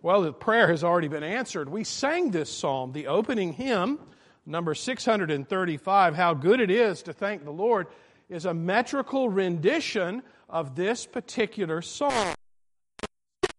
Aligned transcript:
Well, 0.00 0.22
the 0.22 0.32
prayer 0.32 0.68
has 0.68 0.84
already 0.84 1.08
been 1.08 1.24
answered. 1.24 1.68
We 1.68 1.82
sang 1.82 2.30
this 2.30 2.56
psalm, 2.56 2.92
the 2.92 3.08
opening 3.08 3.52
hymn, 3.52 3.98
number 4.46 4.72
635, 4.72 6.14
How 6.14 6.34
Good 6.34 6.60
It 6.60 6.70
Is 6.70 7.02
to 7.02 7.12
Thank 7.12 7.44
the 7.44 7.50
Lord, 7.50 7.88
is 8.28 8.44
a 8.44 8.54
metrical 8.54 9.28
rendition 9.28 10.22
of 10.48 10.76
this 10.76 11.04
particular 11.04 11.82
psalm. 11.82 12.34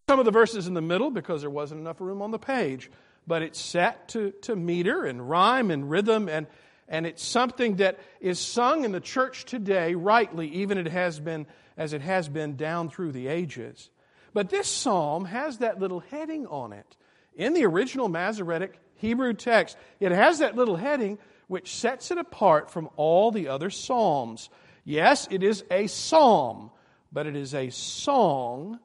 Some 0.08 0.20
of 0.20 0.24
the 0.24 0.32
verses 0.32 0.66
in 0.66 0.74
the 0.74 0.82
middle 0.82 1.12
because 1.12 1.42
there 1.42 1.50
wasn't 1.50 1.82
enough 1.82 2.00
room 2.00 2.22
on 2.22 2.32
the 2.32 2.40
page, 2.40 2.90
but 3.28 3.42
it's 3.42 3.60
set 3.60 4.08
to, 4.10 4.32
to 4.44 4.56
meter 4.56 5.04
and 5.04 5.30
rhyme 5.30 5.72
and 5.72 5.90
rhythm, 5.90 6.30
and, 6.30 6.48
and 6.88 7.06
it's 7.06 7.24
something 7.24 7.76
that 7.76 8.00
is 8.22 8.40
sung 8.40 8.86
in 8.86 8.94
the 8.94 9.02
church 9.02 9.44
today 9.44 9.94
rightly, 9.94 10.48
even 10.48 10.78
it 10.78 10.88
has 10.88 11.20
been, 11.20 11.48
as 11.76 11.92
it 11.92 12.02
has 12.02 12.30
been 12.30 12.56
down 12.56 12.90
through 12.90 13.12
the 13.12 13.28
ages. 13.28 13.90
But 14.34 14.50
this 14.50 14.68
psalm 14.68 15.26
has 15.26 15.60
that 15.60 15.80
little 15.80 16.00
heading 16.00 16.48
on 16.48 16.74
it. 16.74 16.96
In 17.36 17.54
the 17.54 17.66
original 17.66 18.10
Masoretic 18.10 18.80
Hebrew 18.96 19.34
text, 19.34 19.78
it 20.00 20.12
has 20.12 20.40
that 20.40 20.56
little 20.56 20.76
heading 20.76 21.18
which 21.48 21.76
sets 21.76 22.12
it 22.12 22.18
apart 22.18 22.70
from 22.70 22.90
all 22.96 23.32
the 23.32 23.48
other 23.48 23.70
psalms. 23.70 24.50
Yes, 24.84 25.28
it 25.32 25.42
is 25.42 25.64
a 25.72 25.88
psalm, 25.88 26.72
but 27.12 27.26
it 27.26 27.36
is 27.36 27.56
a 27.56 27.70
song 27.70 28.80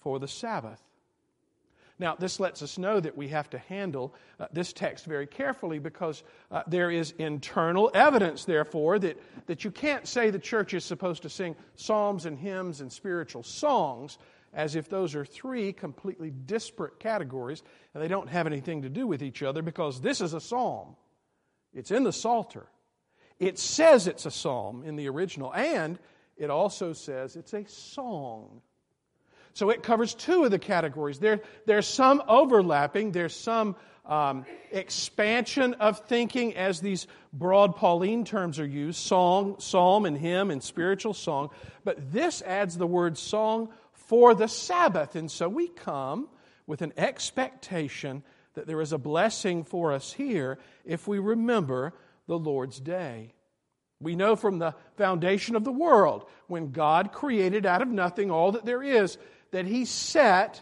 for 0.00 0.18
the 0.18 0.28
Sabbath. 0.28 0.80
Now, 1.98 2.16
this 2.18 2.40
lets 2.40 2.62
us 2.62 2.78
know 2.78 2.98
that 2.98 3.14
we 3.14 3.28
have 3.28 3.50
to 3.50 3.58
handle 3.58 4.14
uh, 4.38 4.46
this 4.50 4.72
text 4.72 5.04
very 5.04 5.26
carefully 5.26 5.78
because 5.78 6.22
uh, 6.50 6.62
there 6.66 6.90
is 6.90 7.12
internal 7.18 7.90
evidence, 7.92 8.46
therefore, 8.46 8.98
that, 9.00 9.20
that 9.46 9.64
you 9.64 9.70
can't 9.70 10.08
say 10.08 10.30
the 10.30 10.38
church 10.38 10.72
is 10.72 10.82
supposed 10.82 11.22
to 11.24 11.28
sing 11.28 11.54
psalms 11.74 12.24
and 12.24 12.38
hymns 12.38 12.80
and 12.80 12.90
spiritual 12.90 13.42
songs 13.42 14.16
as 14.52 14.74
if 14.74 14.88
those 14.88 15.14
are 15.14 15.24
three 15.24 15.72
completely 15.72 16.30
disparate 16.30 16.98
categories 16.98 17.62
and 17.94 18.02
they 18.02 18.08
don't 18.08 18.28
have 18.28 18.46
anything 18.46 18.82
to 18.82 18.88
do 18.88 19.06
with 19.06 19.22
each 19.22 19.42
other 19.42 19.62
because 19.62 20.00
this 20.00 20.20
is 20.20 20.34
a 20.34 20.40
psalm. 20.40 20.96
It's 21.72 21.90
in 21.90 22.02
the 22.02 22.12
Psalter. 22.12 22.66
It 23.38 23.58
says 23.58 24.06
it's 24.06 24.26
a 24.26 24.30
psalm 24.30 24.82
in 24.84 24.96
the 24.96 25.08
original, 25.08 25.54
and 25.54 25.98
it 26.36 26.50
also 26.50 26.92
says 26.92 27.36
it's 27.36 27.54
a 27.54 27.64
song. 27.66 28.60
So 29.54 29.70
it 29.70 29.82
covers 29.82 30.14
two 30.14 30.44
of 30.44 30.50
the 30.50 30.58
categories. 30.58 31.18
There, 31.18 31.40
there's 31.66 31.86
some 31.86 32.22
overlapping, 32.28 33.12
there's 33.12 33.34
some 33.34 33.76
um, 34.04 34.44
expansion 34.72 35.74
of 35.74 36.00
thinking 36.06 36.54
as 36.56 36.80
these 36.80 37.06
broad 37.32 37.76
Pauline 37.76 38.24
terms 38.24 38.58
are 38.58 38.66
used 38.66 38.98
song, 38.98 39.56
psalm, 39.58 40.04
and 40.04 40.16
hymn, 40.16 40.50
and 40.50 40.62
spiritual 40.62 41.14
song. 41.14 41.50
But 41.84 42.12
this 42.12 42.42
adds 42.42 42.76
the 42.76 42.86
word 42.86 43.16
song 43.16 43.70
for 44.10 44.34
the 44.34 44.48
Sabbath. 44.48 45.14
And 45.14 45.30
so 45.30 45.48
we 45.48 45.68
come 45.68 46.28
with 46.66 46.82
an 46.82 46.92
expectation 46.96 48.24
that 48.54 48.66
there 48.66 48.80
is 48.80 48.92
a 48.92 48.98
blessing 48.98 49.62
for 49.62 49.92
us 49.92 50.12
here 50.12 50.58
if 50.84 51.06
we 51.06 51.20
remember 51.20 51.92
the 52.26 52.36
Lord's 52.36 52.80
day. 52.80 53.34
We 54.00 54.16
know 54.16 54.34
from 54.34 54.58
the 54.58 54.74
foundation 54.96 55.54
of 55.54 55.62
the 55.62 55.70
world, 55.70 56.24
when 56.48 56.72
God 56.72 57.12
created 57.12 57.64
out 57.64 57.82
of 57.82 57.88
nothing 57.88 58.32
all 58.32 58.50
that 58.50 58.64
there 58.64 58.82
is, 58.82 59.16
that 59.52 59.66
He 59.66 59.84
set 59.84 60.60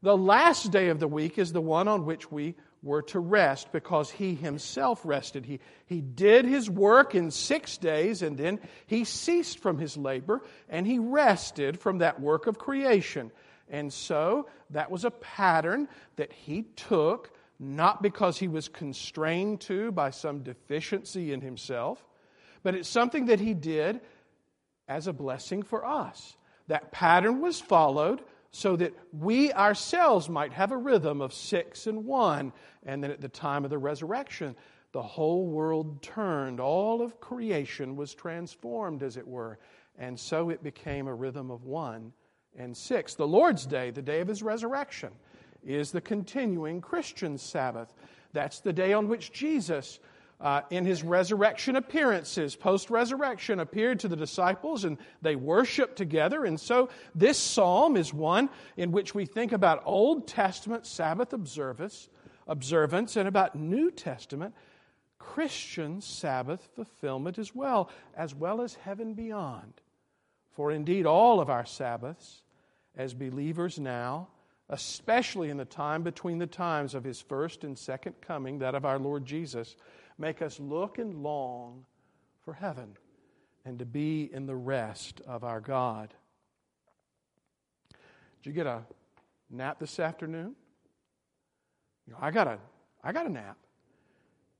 the 0.00 0.16
last 0.16 0.72
day 0.72 0.88
of 0.88 0.98
the 0.98 1.08
week 1.08 1.38
as 1.38 1.52
the 1.52 1.60
one 1.60 1.88
on 1.88 2.06
which 2.06 2.32
we 2.32 2.54
were 2.82 3.02
to 3.02 3.18
rest 3.18 3.72
because 3.72 4.10
He 4.10 4.34
Himself 4.34 5.00
rested. 5.04 5.44
He, 5.44 5.60
he 5.86 6.00
did 6.00 6.44
His 6.44 6.70
work 6.70 7.14
in 7.14 7.30
six 7.30 7.76
days 7.76 8.22
and 8.22 8.36
then 8.36 8.60
He 8.86 9.04
ceased 9.04 9.58
from 9.58 9.78
His 9.78 9.96
labor 9.96 10.42
and 10.68 10.86
He 10.86 10.98
rested 10.98 11.80
from 11.80 11.98
that 11.98 12.20
work 12.20 12.46
of 12.46 12.58
creation. 12.58 13.32
And 13.68 13.92
so 13.92 14.48
that 14.70 14.90
was 14.90 15.04
a 15.04 15.10
pattern 15.10 15.88
that 16.16 16.32
He 16.32 16.62
took, 16.62 17.32
not 17.58 18.02
because 18.02 18.38
He 18.38 18.48
was 18.48 18.68
constrained 18.68 19.60
to 19.62 19.90
by 19.92 20.10
some 20.10 20.42
deficiency 20.42 21.32
in 21.32 21.40
Himself, 21.40 22.04
but 22.62 22.74
it's 22.74 22.88
something 22.88 23.26
that 23.26 23.40
He 23.40 23.54
did 23.54 24.00
as 24.86 25.06
a 25.06 25.12
blessing 25.12 25.62
for 25.62 25.84
us. 25.84 26.36
That 26.68 26.92
pattern 26.92 27.40
was 27.40 27.60
followed 27.60 28.22
so 28.50 28.76
that 28.76 28.94
we 29.12 29.52
ourselves 29.52 30.28
might 30.28 30.52
have 30.52 30.72
a 30.72 30.76
rhythm 30.76 31.20
of 31.20 31.32
six 31.34 31.86
and 31.86 32.04
one. 32.04 32.52
And 32.84 33.02
then 33.02 33.10
at 33.10 33.20
the 33.20 33.28
time 33.28 33.64
of 33.64 33.70
the 33.70 33.78
resurrection, 33.78 34.56
the 34.92 35.02
whole 35.02 35.46
world 35.46 36.02
turned. 36.02 36.60
All 36.60 37.02
of 37.02 37.20
creation 37.20 37.96
was 37.96 38.14
transformed, 38.14 39.02
as 39.02 39.16
it 39.16 39.26
were. 39.26 39.58
And 39.98 40.18
so 40.18 40.50
it 40.50 40.62
became 40.62 41.06
a 41.06 41.14
rhythm 41.14 41.50
of 41.50 41.64
one 41.64 42.12
and 42.56 42.76
six. 42.76 43.14
The 43.14 43.26
Lord's 43.26 43.66
Day, 43.66 43.90
the 43.90 44.02
day 44.02 44.20
of 44.20 44.28
his 44.28 44.42
resurrection, 44.42 45.10
is 45.62 45.90
the 45.90 46.00
continuing 46.00 46.80
Christian 46.80 47.36
Sabbath. 47.36 47.92
That's 48.32 48.60
the 48.60 48.72
day 48.72 48.92
on 48.92 49.08
which 49.08 49.32
Jesus 49.32 49.98
uh, 50.40 50.62
in 50.70 50.84
his 50.84 51.02
resurrection 51.02 51.76
appearances, 51.76 52.54
post 52.54 52.90
resurrection, 52.90 53.58
appeared 53.60 54.00
to 54.00 54.08
the 54.08 54.16
disciples 54.16 54.84
and 54.84 54.98
they 55.20 55.34
worshiped 55.34 55.96
together. 55.96 56.44
And 56.44 56.58
so 56.60 56.90
this 57.14 57.38
psalm 57.38 57.96
is 57.96 58.14
one 58.14 58.48
in 58.76 58.92
which 58.92 59.14
we 59.14 59.26
think 59.26 59.52
about 59.52 59.82
Old 59.84 60.28
Testament 60.28 60.86
Sabbath 60.86 61.32
observance, 61.32 62.08
observance 62.46 63.16
and 63.16 63.26
about 63.26 63.56
New 63.56 63.90
Testament 63.90 64.54
Christian 65.18 66.00
Sabbath 66.00 66.68
fulfillment 66.74 67.38
as 67.38 67.54
well, 67.54 67.90
as 68.16 68.34
well 68.34 68.60
as 68.60 68.74
heaven 68.74 69.14
beyond. 69.14 69.74
For 70.52 70.70
indeed, 70.70 71.06
all 71.06 71.40
of 71.40 71.50
our 71.50 71.66
Sabbaths, 71.66 72.42
as 72.96 73.14
believers 73.14 73.78
now, 73.78 74.28
especially 74.68 75.50
in 75.50 75.56
the 75.56 75.64
time 75.64 76.02
between 76.02 76.38
the 76.38 76.46
times 76.46 76.94
of 76.94 77.04
his 77.04 77.20
first 77.20 77.64
and 77.64 77.78
second 77.78 78.14
coming, 78.20 78.58
that 78.58 78.74
of 78.74 78.84
our 78.84 78.98
Lord 78.98 79.24
Jesus, 79.24 79.76
make 80.18 80.42
us 80.42 80.58
look 80.60 80.98
and 80.98 81.22
long 81.22 81.84
for 82.44 82.52
heaven 82.52 82.96
and 83.64 83.78
to 83.78 83.84
be 83.84 84.28
in 84.32 84.46
the 84.46 84.56
rest 84.56 85.20
of 85.26 85.44
our 85.44 85.60
God. 85.60 86.12
Did 88.42 88.50
you 88.50 88.52
get 88.52 88.66
a 88.66 88.82
nap 89.50 89.78
this 89.78 89.98
afternoon? 89.98 90.54
You 92.06 92.12
know, 92.12 92.18
I 92.20 92.30
got 92.30 92.46
a 92.46 92.58
I 93.02 93.12
got 93.12 93.26
a 93.26 93.30
nap. 93.30 93.56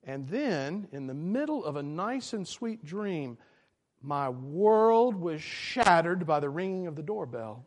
And 0.04 0.28
then 0.28 0.88
in 0.92 1.06
the 1.06 1.14
middle 1.14 1.64
of 1.64 1.76
a 1.76 1.82
nice 1.82 2.32
and 2.32 2.46
sweet 2.46 2.84
dream, 2.84 3.36
my 4.00 4.28
world 4.28 5.16
was 5.16 5.42
shattered 5.42 6.26
by 6.26 6.40
the 6.40 6.48
ringing 6.48 6.86
of 6.86 6.94
the 6.94 7.02
doorbell. 7.02 7.66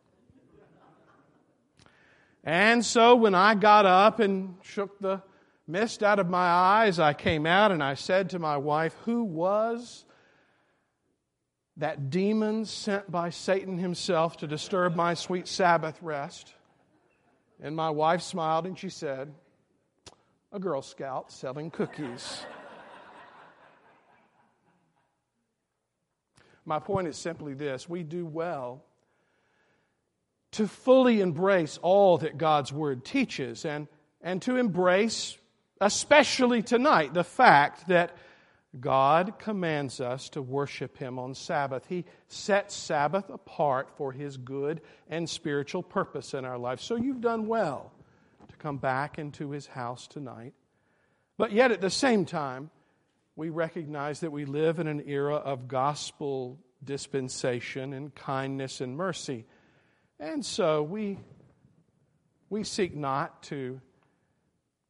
And 2.44 2.84
so 2.84 3.16
when 3.16 3.36
I 3.36 3.54
got 3.54 3.86
up 3.86 4.20
and 4.20 4.56
shook 4.64 5.00
the 5.00 5.22
mist 5.72 6.04
out 6.04 6.20
of 6.20 6.30
my 6.30 6.48
eyes, 6.48 7.00
I 7.00 7.14
came 7.14 7.46
out 7.46 7.72
and 7.72 7.82
I 7.82 7.94
said 7.94 8.32
to 8.32 8.40
my 8.40 8.58
wife, 8.58 8.94
Who 9.06 9.24
was 9.24 10.06
that 11.78 12.10
demon 12.10 12.66
sent 12.66 13.10
by 13.10 13.30
Satan 13.30 13.78
himself 13.78 14.38
to 14.38 14.48
disturb 14.48 14.96
my 14.96 15.14
sweet 15.14 15.48
Sabbath 15.48 15.98
rest? 16.02 16.54
And 17.62 17.76
my 17.76 17.90
wife 17.90 18.22
smiled 18.22 18.66
and 18.66 18.78
she 18.78 18.90
said, 18.90 19.34
A 20.52 20.60
Girl 20.60 20.82
Scout 20.82 21.32
selling 21.32 21.72
cookies. 21.72 22.42
my 26.66 26.80
point 26.80 27.08
is 27.08 27.18
simply 27.18 27.54
this 27.54 27.88
we 27.88 28.04
do 28.04 28.26
well 28.26 28.84
to 30.52 30.68
fully 30.68 31.22
embrace 31.22 31.80
all 31.82 32.18
that 32.18 32.38
God's 32.38 32.74
Word 32.74 33.06
teaches 33.06 33.64
and, 33.64 33.88
and 34.22 34.42
to 34.42 34.58
embrace 34.58 35.38
especially 35.82 36.62
tonight, 36.62 37.14
the 37.14 37.24
fact 37.24 37.88
that 37.90 38.16
God 38.80 39.38
commands 39.38 40.00
us 40.00 40.30
to 40.30 40.42
worship 40.42 40.98
Him 40.98 41.20
on 41.20 41.36
Sabbath. 41.36 41.86
He 41.90 42.06
sets 42.30 42.74
Sabbath 42.74 43.30
apart 43.30 43.90
for 43.98 44.14
His 44.14 44.38
good 44.38 44.80
and 45.10 45.30
spiritual 45.30 45.84
purpose 45.84 46.34
in 46.34 46.46
our 46.46 46.58
life. 46.58 46.80
So 46.80 46.96
you've 46.96 47.20
done 47.20 47.48
well 47.48 47.92
to 48.48 48.56
come 48.56 48.78
back 48.78 49.20
into 49.20 49.50
His 49.52 49.68
house 49.68 50.08
tonight. 50.08 50.54
But 51.38 51.52
yet, 51.52 51.72
at 51.72 51.82
the 51.82 51.90
same 51.90 52.26
time, 52.26 52.70
we 53.36 53.50
recognize 53.50 54.22
that 54.22 54.32
we 54.32 54.46
live 54.46 54.80
in 54.80 54.88
an 54.88 55.04
era 55.08 55.36
of 55.36 55.68
gospel 55.68 56.60
dispensation 56.84 57.94
and 57.94 58.14
kindness 58.16 58.80
and 58.80 58.96
mercy. 58.96 59.46
And 60.20 60.46
so 60.46 60.84
we, 60.84 61.18
we 62.50 62.64
seek 62.64 62.96
not 62.96 63.44
to 63.44 63.82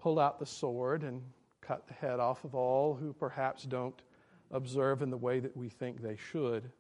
pull 0.02 0.20
out 0.20 0.40
the 0.40 0.46
sword 0.46 1.04
and 1.04 1.22
cut 1.62 1.88
the 1.88 1.94
head 1.94 2.20
off 2.20 2.44
of 2.44 2.56
all 2.56 2.96
who 2.96 3.14
perhaps 3.14 3.64
don't 3.64 4.02
observe 4.50 5.04
in 5.04 5.12
the 5.12 5.18
way 5.18 5.40
that 5.40 5.56
we 5.56 5.70
think 5.70 6.02
they 6.02 6.18
should. 6.32 6.72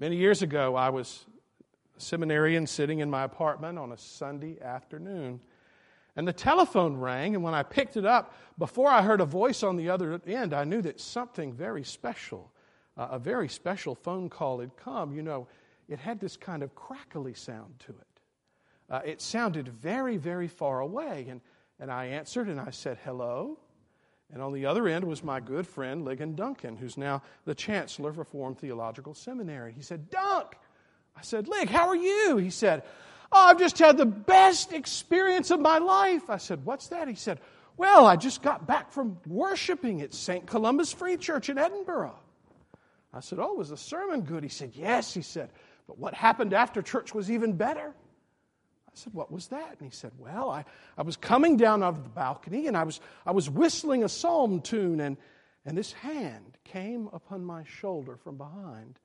Many 0.00 0.16
years 0.16 0.42
ago, 0.42 0.74
I 0.74 0.90
was 0.90 1.24
a 1.96 2.00
seminarian 2.00 2.66
sitting 2.66 2.98
in 2.98 3.08
my 3.08 3.22
apartment 3.22 3.78
on 3.78 3.92
a 3.92 3.96
Sunday 3.96 4.58
afternoon. 4.60 5.40
And 6.16 6.26
the 6.26 6.32
telephone 6.32 6.96
rang, 6.96 7.34
and 7.34 7.44
when 7.44 7.54
I 7.54 7.62
picked 7.62 7.96
it 7.96 8.04
up, 8.04 8.34
before 8.58 8.90
I 8.90 9.02
heard 9.02 9.20
a 9.20 9.24
voice 9.24 9.62
on 9.62 9.76
the 9.76 9.90
other 9.90 10.20
end, 10.26 10.52
I 10.52 10.64
knew 10.64 10.82
that 10.82 11.00
something 11.00 11.52
very 11.52 11.84
special, 11.84 12.50
uh, 12.96 13.08
a 13.12 13.18
very 13.18 13.48
special 13.48 13.94
phone 13.94 14.28
call 14.28 14.60
had 14.60 14.76
come. 14.76 15.14
You 15.14 15.22
know, 15.22 15.46
it 15.88 15.98
had 16.00 16.18
this 16.18 16.36
kind 16.36 16.62
of 16.62 16.74
crackly 16.74 17.34
sound 17.34 17.78
to 17.86 17.92
it. 17.92 18.20
uh, 18.90 19.00
it 19.04 19.20
sounded 19.20 19.68
very, 19.68 20.16
very 20.16 20.48
far 20.48 20.80
away. 20.80 21.26
And, 21.28 21.40
and 21.78 21.90
I 21.90 22.06
answered 22.06 22.48
and 22.48 22.60
I 22.60 22.70
said, 22.70 22.98
Hello. 23.04 23.58
And 24.32 24.42
on 24.42 24.52
the 24.52 24.66
other 24.66 24.88
end 24.88 25.04
was 25.04 25.22
my 25.22 25.38
good 25.38 25.66
friend 25.66 26.04
Ligon 26.04 26.34
Duncan, 26.34 26.76
who's 26.76 26.96
now 26.96 27.22
the 27.44 27.54
chancellor 27.54 28.10
of 28.10 28.18
Reformed 28.18 28.58
Theological 28.58 29.14
Seminary. 29.14 29.72
He 29.72 29.82
said, 29.82 30.10
Dunk. 30.10 30.56
I 31.16 31.22
said, 31.22 31.48
Lig, 31.48 31.68
how 31.68 31.88
are 31.88 31.96
you? 31.96 32.36
He 32.36 32.50
said, 32.50 32.82
Oh, 33.32 33.46
I've 33.46 33.58
just 33.58 33.78
had 33.78 33.96
the 33.96 34.06
best 34.06 34.72
experience 34.72 35.50
of 35.50 35.60
my 35.60 35.78
life. 35.78 36.28
I 36.28 36.38
said, 36.38 36.64
What's 36.64 36.88
that? 36.88 37.08
He 37.08 37.14
said, 37.14 37.40
Well, 37.76 38.06
I 38.06 38.16
just 38.16 38.42
got 38.42 38.66
back 38.66 38.90
from 38.92 39.18
worshiping 39.26 40.02
at 40.02 40.14
St. 40.14 40.46
Columba's 40.46 40.92
Free 40.92 41.16
Church 41.16 41.48
in 41.48 41.58
Edinburgh. 41.58 42.16
I 43.12 43.20
said, 43.20 43.38
Oh, 43.40 43.54
was 43.54 43.70
the 43.70 43.76
sermon 43.76 44.22
good? 44.22 44.42
He 44.42 44.48
said, 44.48 44.72
Yes. 44.74 45.14
He 45.14 45.22
said, 45.22 45.50
But 45.86 45.98
what 45.98 46.14
happened 46.14 46.52
after 46.52 46.82
church 46.82 47.14
was 47.14 47.30
even 47.30 47.52
better. 47.52 47.94
I 48.96 48.98
said, 48.98 49.12
What 49.12 49.30
was 49.30 49.48
that? 49.48 49.76
And 49.78 49.90
he 49.90 49.94
said, 49.94 50.12
Well, 50.18 50.50
I, 50.50 50.64
I 50.96 51.02
was 51.02 51.16
coming 51.16 51.56
down 51.58 51.82
out 51.82 51.94
of 51.94 52.02
the 52.02 52.08
balcony 52.08 52.66
and 52.66 52.76
I 52.76 52.84
was, 52.84 53.00
I 53.26 53.32
was 53.32 53.50
whistling 53.50 54.02
a 54.04 54.08
psalm 54.08 54.62
tune, 54.62 55.00
and, 55.00 55.18
and 55.66 55.76
this 55.76 55.92
hand 55.92 56.56
came 56.64 57.10
upon 57.12 57.44
my 57.44 57.64
shoulder 57.64 58.16
from 58.16 58.38
behind. 58.38 58.98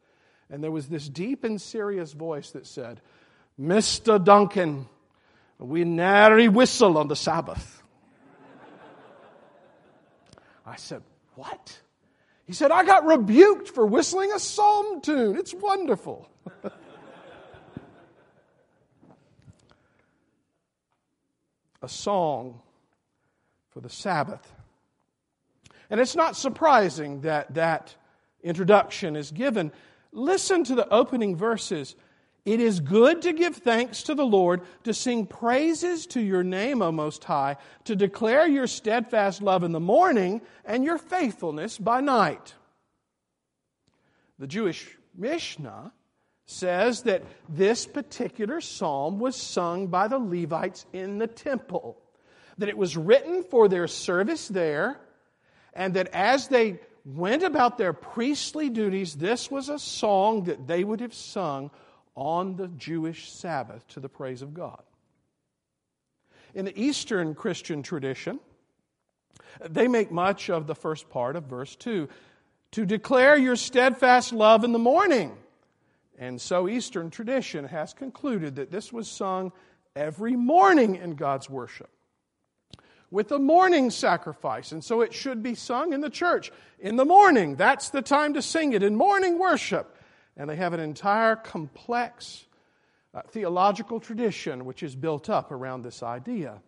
And 0.49 0.63
there 0.63 0.71
was 0.71 0.87
this 0.87 1.09
deep 1.09 1.43
and 1.43 1.61
serious 1.61 2.13
voice 2.13 2.51
that 2.51 2.67
said, 2.67 3.01
Mr. 3.59 4.23
Duncan, 4.23 4.87
we 5.59 5.83
nary 5.83 6.47
whistle 6.47 6.97
on 6.97 7.09
the 7.09 7.15
Sabbath. 7.15 7.83
I 10.65 10.77
said, 10.77 11.03
What? 11.35 11.81
He 12.45 12.53
said, 12.53 12.71
I 12.71 12.85
got 12.85 13.05
rebuked 13.05 13.67
for 13.67 13.85
whistling 13.85 14.31
a 14.31 14.39
psalm 14.39 15.01
tune. 15.01 15.37
It's 15.37 15.53
wonderful. 15.53 16.29
a 21.81 21.89
song 21.89 22.59
for 23.69 23.81
the 23.81 23.89
Sabbath. 23.89 24.51
And 25.89 25.99
it's 25.99 26.15
not 26.15 26.35
surprising 26.35 27.21
that 27.21 27.53
that 27.55 27.95
introduction 28.43 29.15
is 29.15 29.31
given. 29.31 29.71
Listen 30.11 30.63
to 30.65 30.75
the 30.75 30.87
opening 30.89 31.35
verses. 31.35 31.95
It 32.45 32.59
is 32.59 32.79
good 32.79 33.21
to 33.23 33.33
give 33.33 33.57
thanks 33.57 34.03
to 34.03 34.15
the 34.15 34.25
Lord, 34.25 34.61
to 34.83 34.93
sing 34.93 35.25
praises 35.25 36.07
to 36.07 36.21
your 36.21 36.43
name, 36.43 36.81
O 36.81 36.91
Most 36.91 37.23
High, 37.23 37.57
to 37.83 37.95
declare 37.95 38.47
your 38.47 38.67
steadfast 38.67 39.41
love 39.41 39.63
in 39.63 39.73
the 39.73 39.79
morning 39.79 40.41
and 40.65 40.83
your 40.83 40.97
faithfulness 40.97 41.77
by 41.77 42.01
night. 42.01 42.55
The 44.39 44.47
Jewish 44.47 44.97
Mishnah 45.15 45.93
says 46.51 47.03
that 47.03 47.23
this 47.49 47.85
particular 47.85 48.61
psalm 48.61 49.19
was 49.19 49.35
sung 49.35 49.87
by 49.87 50.07
the 50.07 50.19
Levites 50.19 50.85
in 50.93 51.17
the 51.17 51.27
temple, 51.27 51.97
that 52.57 52.69
it 52.69 52.77
was 52.77 52.97
written 52.97 53.43
for 53.43 53.67
their 53.67 53.87
service 53.87 54.47
there, 54.47 54.99
and 55.73 55.93
that 55.93 56.07
as 56.09 56.49
they 56.49 56.79
went 57.05 57.43
about 57.43 57.77
their 57.77 57.93
priestly 57.93 58.69
duties, 58.69 59.15
this 59.15 59.49
was 59.49 59.69
a 59.69 59.79
song 59.79 60.43
that 60.43 60.67
they 60.67 60.83
would 60.83 60.99
have 60.99 61.13
sung 61.13 61.71
on 62.15 62.57
the 62.57 62.67
Jewish 62.67 63.31
Sabbath 63.31 63.87
to 63.89 63.99
the 63.99 64.09
praise 64.09 64.41
of 64.41 64.53
God. 64.53 64.83
In 66.53 66.65
the 66.65 66.79
Eastern 66.79 67.33
Christian 67.33 67.81
tradition, 67.81 68.39
they 69.67 69.87
make 69.87 70.11
much 70.11 70.49
of 70.49 70.67
the 70.67 70.75
first 70.75 71.09
part 71.09 71.35
of 71.35 71.45
verse 71.45 71.75
2 71.77 72.09
to 72.71 72.85
declare 72.85 73.37
your 73.37 73.55
steadfast 73.55 74.33
love 74.33 74.63
in 74.63 74.73
the 74.73 74.79
morning 74.79 75.37
and 76.21 76.39
so, 76.39 76.69
Eastern 76.69 77.09
tradition 77.09 77.65
has 77.65 77.95
concluded 77.95 78.57
that 78.57 78.69
this 78.69 78.93
was 78.93 79.09
sung 79.09 79.51
every 79.95 80.35
morning 80.35 80.95
in 80.95 81.15
God's 81.15 81.49
worship 81.49 81.89
with 83.09 83.31
a 83.31 83.39
morning 83.39 83.89
sacrifice. 83.89 84.71
And 84.71 84.83
so, 84.83 85.01
it 85.01 85.15
should 85.15 85.41
be 85.41 85.55
sung 85.55 85.93
in 85.93 86.01
the 86.01 86.11
church 86.11 86.51
in 86.79 86.95
the 86.95 87.05
morning. 87.05 87.55
That's 87.55 87.89
the 87.89 88.03
time 88.03 88.35
to 88.35 88.41
sing 88.43 88.73
it 88.73 88.83
in 88.83 88.95
morning 88.95 89.39
worship. 89.39 89.97
And 90.37 90.47
they 90.47 90.57
have 90.57 90.73
an 90.73 90.79
entire 90.79 91.35
complex 91.35 92.45
uh, 93.15 93.23
theological 93.29 93.99
tradition 93.99 94.65
which 94.65 94.83
is 94.83 94.95
built 94.95 95.27
up 95.27 95.51
around 95.51 95.81
this 95.81 96.03
idea. 96.03 96.61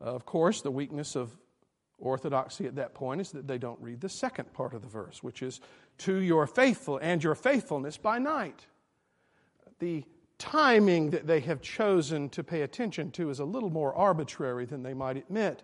Of 0.00 0.26
course, 0.26 0.60
the 0.60 0.72
weakness 0.72 1.14
of 1.14 1.30
orthodoxy 1.98 2.66
at 2.66 2.76
that 2.76 2.94
point 2.94 3.20
is 3.20 3.30
that 3.32 3.46
they 3.46 3.58
don't 3.58 3.80
read 3.80 4.00
the 4.00 4.08
second 4.08 4.52
part 4.52 4.74
of 4.74 4.82
the 4.82 4.88
verse, 4.88 5.22
which 5.22 5.42
is 5.42 5.60
to 5.98 6.16
your 6.16 6.46
faithful 6.46 6.98
and 6.98 7.22
your 7.22 7.34
faithfulness 7.34 7.96
by 7.96 8.18
night. 8.18 8.66
The 9.78 10.04
timing 10.38 11.10
that 11.10 11.26
they 11.26 11.40
have 11.40 11.62
chosen 11.62 12.28
to 12.30 12.44
pay 12.44 12.62
attention 12.62 13.10
to 13.12 13.30
is 13.30 13.38
a 13.38 13.44
little 13.44 13.70
more 13.70 13.94
arbitrary 13.94 14.66
than 14.66 14.82
they 14.82 14.94
might 14.94 15.16
admit. 15.16 15.62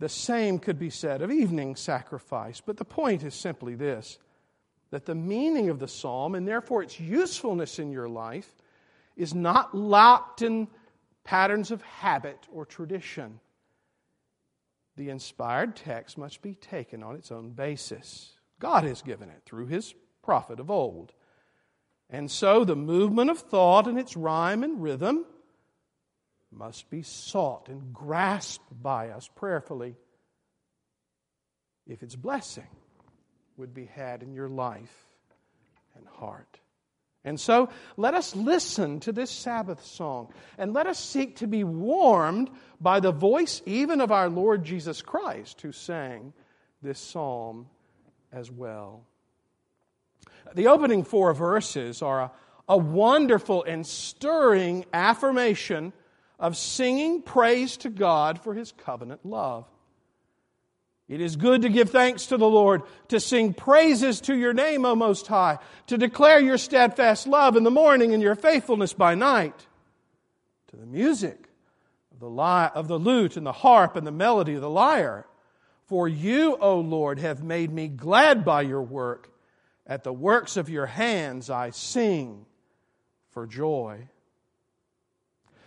The 0.00 0.08
same 0.08 0.58
could 0.58 0.78
be 0.78 0.90
said 0.90 1.22
of 1.22 1.30
evening 1.30 1.76
sacrifice, 1.76 2.60
but 2.60 2.76
the 2.76 2.84
point 2.84 3.22
is 3.22 3.34
simply 3.34 3.74
this 3.74 4.18
that 4.90 5.06
the 5.06 5.14
meaning 5.14 5.70
of 5.70 5.80
the 5.80 5.88
psalm, 5.88 6.36
and 6.36 6.46
therefore 6.46 6.80
its 6.80 7.00
usefulness 7.00 7.80
in 7.80 7.90
your 7.90 8.08
life, 8.08 8.54
is 9.16 9.34
not 9.34 9.74
locked 9.74 10.40
in 10.40 10.68
patterns 11.24 11.72
of 11.72 11.82
habit 11.82 12.38
or 12.52 12.64
tradition. 12.64 13.40
The 14.96 15.10
inspired 15.10 15.76
text 15.76 16.16
must 16.16 16.40
be 16.40 16.54
taken 16.54 17.02
on 17.02 17.16
its 17.16 17.32
own 17.32 17.50
basis. 17.50 18.32
God 18.60 18.84
has 18.84 19.02
given 19.02 19.28
it 19.28 19.42
through 19.44 19.66
his 19.66 19.94
prophet 20.22 20.60
of 20.60 20.70
old. 20.70 21.12
And 22.08 22.30
so 22.30 22.64
the 22.64 22.76
movement 22.76 23.30
of 23.30 23.38
thought 23.38 23.86
and 23.88 23.98
its 23.98 24.16
rhyme 24.16 24.62
and 24.62 24.80
rhythm 24.80 25.24
must 26.52 26.88
be 26.90 27.02
sought 27.02 27.68
and 27.68 27.92
grasped 27.92 28.82
by 28.82 29.08
us 29.08 29.28
prayerfully 29.34 29.96
if 31.86 32.02
its 32.02 32.14
blessing 32.14 32.68
would 33.56 33.74
be 33.74 33.86
had 33.86 34.22
in 34.22 34.32
your 34.32 34.48
life 34.48 35.08
and 35.96 36.06
heart. 36.06 36.60
And 37.24 37.40
so 37.40 37.70
let 37.96 38.14
us 38.14 38.36
listen 38.36 39.00
to 39.00 39.12
this 39.12 39.30
Sabbath 39.30 39.84
song 39.84 40.32
and 40.58 40.74
let 40.74 40.86
us 40.86 40.98
seek 40.98 41.36
to 41.36 41.46
be 41.46 41.64
warmed 41.64 42.50
by 42.80 43.00
the 43.00 43.12
voice 43.12 43.62
even 43.64 44.00
of 44.02 44.12
our 44.12 44.28
Lord 44.28 44.64
Jesus 44.64 45.00
Christ 45.00 45.62
who 45.62 45.72
sang 45.72 46.34
this 46.82 46.98
psalm 46.98 47.66
as 48.30 48.50
well. 48.50 49.04
The 50.54 50.66
opening 50.66 51.02
four 51.02 51.32
verses 51.32 52.02
are 52.02 52.20
a, 52.20 52.30
a 52.68 52.76
wonderful 52.76 53.64
and 53.64 53.86
stirring 53.86 54.84
affirmation 54.92 55.94
of 56.38 56.56
singing 56.58 57.22
praise 57.22 57.78
to 57.78 57.88
God 57.88 58.42
for 58.42 58.52
his 58.52 58.72
covenant 58.72 59.24
love. 59.24 59.64
It 61.08 61.20
is 61.20 61.36
good 61.36 61.62
to 61.62 61.68
give 61.68 61.90
thanks 61.90 62.26
to 62.26 62.38
the 62.38 62.48
Lord, 62.48 62.82
to 63.08 63.20
sing 63.20 63.52
praises 63.52 64.22
to 64.22 64.34
your 64.34 64.54
name, 64.54 64.86
O 64.86 64.94
Most 64.94 65.26
High, 65.26 65.58
to 65.86 65.98
declare 65.98 66.40
your 66.40 66.56
steadfast 66.56 67.26
love 67.26 67.56
in 67.56 67.64
the 67.64 67.70
morning 67.70 68.14
and 68.14 68.22
your 68.22 68.34
faithfulness 68.34 68.94
by 68.94 69.14
night. 69.14 69.66
To 70.68 70.76
the 70.76 70.86
music 70.86 71.48
of 72.10 72.20
the, 72.20 72.42
of 72.74 72.88
the 72.88 72.98
lute 72.98 73.36
and 73.36 73.46
the 73.46 73.52
harp 73.52 73.96
and 73.96 74.06
the 74.06 74.12
melody 74.12 74.54
of 74.54 74.62
the 74.62 74.70
lyre. 74.70 75.26
For 75.86 76.08
you, 76.08 76.56
O 76.56 76.80
Lord, 76.80 77.18
have 77.18 77.42
made 77.42 77.70
me 77.70 77.88
glad 77.88 78.42
by 78.42 78.62
your 78.62 78.82
work. 78.82 79.30
At 79.86 80.04
the 80.04 80.12
works 80.12 80.56
of 80.56 80.70
your 80.70 80.86
hands 80.86 81.50
I 81.50 81.68
sing 81.68 82.46
for 83.32 83.46
joy. 83.46 84.08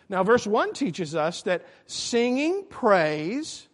Now, 0.09 0.23
verse 0.23 0.47
1 0.47 0.73
teaches 0.73 1.13
us 1.13 1.43
that 1.43 1.63
singing 1.85 2.65
praise 2.67 3.66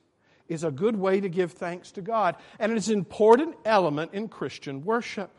is 0.54 0.64
a 0.64 0.72
good 0.72 0.96
way 0.96 1.20
to 1.20 1.30
give 1.30 1.54
thanks 1.54 1.92
to 1.94 2.02
God, 2.02 2.36
and 2.60 2.72
it 2.72 2.78
is 2.78 2.90
an 2.90 2.98
important 2.98 3.56
element 3.66 4.14
in 4.14 4.28
Christian 4.28 4.84
worship. 4.84 5.32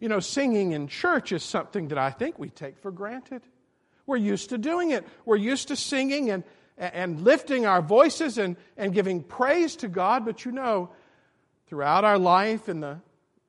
You 0.00 0.08
know, 0.08 0.20
singing 0.20 0.72
in 0.72 0.88
church 0.88 1.32
is 1.32 1.42
something 1.42 1.88
that 1.88 1.98
I 1.98 2.10
think 2.10 2.38
we 2.38 2.50
take 2.50 2.78
for 2.78 2.90
granted. 2.90 3.42
We're 4.06 4.18
used 4.18 4.50
to 4.50 4.58
doing 4.58 4.90
it. 4.90 5.06
We're 5.24 5.36
used 5.36 5.68
to 5.68 5.76
singing 5.76 6.30
and, 6.30 6.44
and 6.78 7.22
lifting 7.22 7.66
our 7.66 7.82
voices 7.82 8.38
and, 8.38 8.56
and 8.76 8.92
giving 8.92 9.22
praise 9.22 9.76
to 9.76 9.88
God. 9.88 10.24
But 10.24 10.44
you 10.44 10.52
know, 10.52 10.90
throughout 11.66 12.04
our 12.04 12.18
life, 12.18 12.68
in 12.68 12.80
the, 12.80 13.00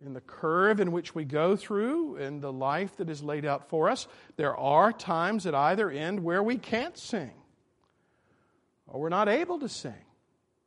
in 0.04 0.14
the 0.14 0.22
curve 0.22 0.80
in 0.80 0.92
which 0.92 1.14
we 1.14 1.26
go 1.26 1.56
through, 1.56 2.18
in 2.18 2.40
the 2.40 2.52
life 2.52 2.96
that 2.98 3.10
is 3.10 3.22
laid 3.22 3.46
out 3.46 3.70
for 3.70 3.90
us, 3.90 4.08
there 4.38 4.56
are 4.56 4.92
times 4.92 5.46
at 5.46 5.54
either 5.54 5.92
end 5.92 6.24
where 6.24 6.42
we 6.42 6.58
can't 6.58 6.98
sing, 6.98 7.32
or 8.88 9.02
we're 9.02 9.10
not 9.10 9.30
able 9.30 9.60
to 9.60 9.70
sing, 9.70 9.94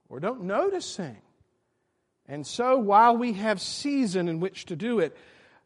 or 0.09 0.21
don't 0.21 0.45
know 0.45 0.71
to 0.71 0.81
sing. 0.81 1.19
And 2.27 2.47
so, 2.47 2.79
while 2.79 3.17
we 3.17 3.33
have 3.35 3.61
season 3.61 4.29
in 4.29 4.41
which 4.41 4.67
to 4.67 4.77
do 4.77 5.01
it, 5.01 5.17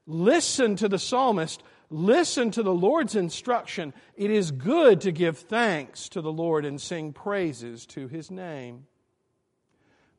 listen 0.06 0.76
to 0.76 0.88
the 0.88 0.98
psalmist 0.98 1.62
Listen 1.90 2.50
to 2.50 2.62
the 2.64 2.74
Lord's 2.74 3.14
instruction. 3.14 3.94
It 4.16 4.30
is 4.30 4.50
good 4.50 5.02
to 5.02 5.12
give 5.12 5.38
thanks 5.38 6.08
to 6.10 6.20
the 6.20 6.32
Lord 6.32 6.64
and 6.64 6.80
sing 6.80 7.12
praises 7.12 7.86
to 7.86 8.08
his 8.08 8.32
name. 8.32 8.86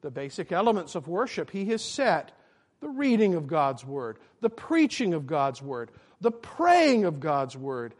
The 0.02 0.10
basic 0.10 0.52
elements 0.52 0.96
of 0.96 1.08
worship 1.08 1.50
he 1.50 1.66
has 1.66 1.84
set 1.84 2.32
the 2.80 2.90
reading 2.90 3.34
of 3.34 3.48
God's 3.48 3.84
word, 3.84 4.20
the 4.42 4.50
preaching 4.50 5.14
of 5.14 5.28
God's 5.28 5.62
word, 5.62 5.92
the 6.22 6.32
praying 6.32 7.04
of 7.04 7.20
God's 7.20 7.58
Word, 7.58 7.94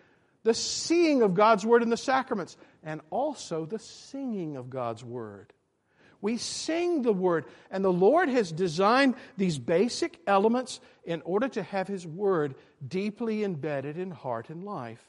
the 0.44 0.54
seeing 0.54 1.22
of 1.22 1.34
God's 1.34 1.66
Word 1.66 1.84
in 1.84 1.90
the 1.90 1.98
sacraments, 1.98 2.56
and 2.86 3.02
also 3.10 3.66
the 3.66 3.80
singing 3.80 4.56
of 4.56 4.70
God's 4.70 5.04
Word. 5.04 5.52
We 6.22 6.38
sing 6.38 7.02
the 7.02 7.14
Word, 7.14 7.46
and 7.70 7.84
the 7.84 7.92
Lord 7.92 8.30
has 8.30 8.52
designed 8.52 9.16
these 9.38 9.58
basic 9.58 10.20
elements 10.26 10.80
in 11.04 11.22
order 11.24 11.48
to 11.50 11.64
have 11.64 11.88
His 11.88 12.08
Word 12.08 12.56
deeply 12.88 13.44
embedded 13.44 13.98
in 13.98 14.12
heart 14.12 14.50
and 14.50 14.64
life. 14.64 15.04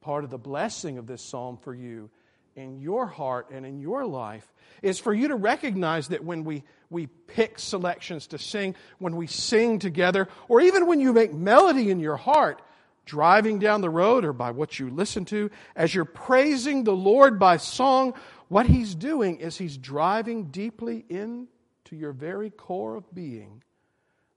Part 0.00 0.24
of 0.24 0.30
the 0.30 0.38
blessing 0.38 0.98
of 0.98 1.06
this 1.06 1.22
psalm 1.22 1.56
for 1.56 1.74
you 1.74 2.10
in 2.56 2.80
your 2.80 3.06
heart 3.06 3.50
and 3.50 3.64
in 3.64 3.80
your 3.80 4.04
life 4.04 4.46
is 4.82 4.98
for 4.98 5.12
you 5.12 5.28
to 5.28 5.34
recognize 5.36 6.08
that 6.08 6.24
when 6.24 6.44
we, 6.44 6.62
we 6.90 7.06
pick 7.06 7.58
selections 7.58 8.26
to 8.28 8.38
sing, 8.38 8.74
when 8.98 9.16
we 9.16 9.26
sing 9.26 9.78
together, 9.78 10.28
or 10.48 10.60
even 10.60 10.86
when 10.86 11.00
you 11.00 11.12
make 11.12 11.32
melody 11.32 11.90
in 11.90 12.00
your 12.00 12.16
heart, 12.16 12.62
driving 13.06 13.58
down 13.58 13.80
the 13.80 13.90
road 13.90 14.24
or 14.24 14.34
by 14.34 14.50
what 14.50 14.78
you 14.78 14.90
listen 14.90 15.24
to, 15.26 15.50
as 15.74 15.94
you're 15.94 16.04
praising 16.04 16.84
the 16.84 16.92
Lord 16.92 17.38
by 17.38 17.56
song, 17.56 18.14
what 18.48 18.66
He's 18.66 18.94
doing 18.94 19.40
is 19.40 19.56
He's 19.56 19.78
driving 19.78 20.50
deeply 20.50 21.04
into 21.08 21.46
your 21.92 22.12
very 22.12 22.50
core 22.50 22.96
of 22.96 23.14
being 23.14 23.62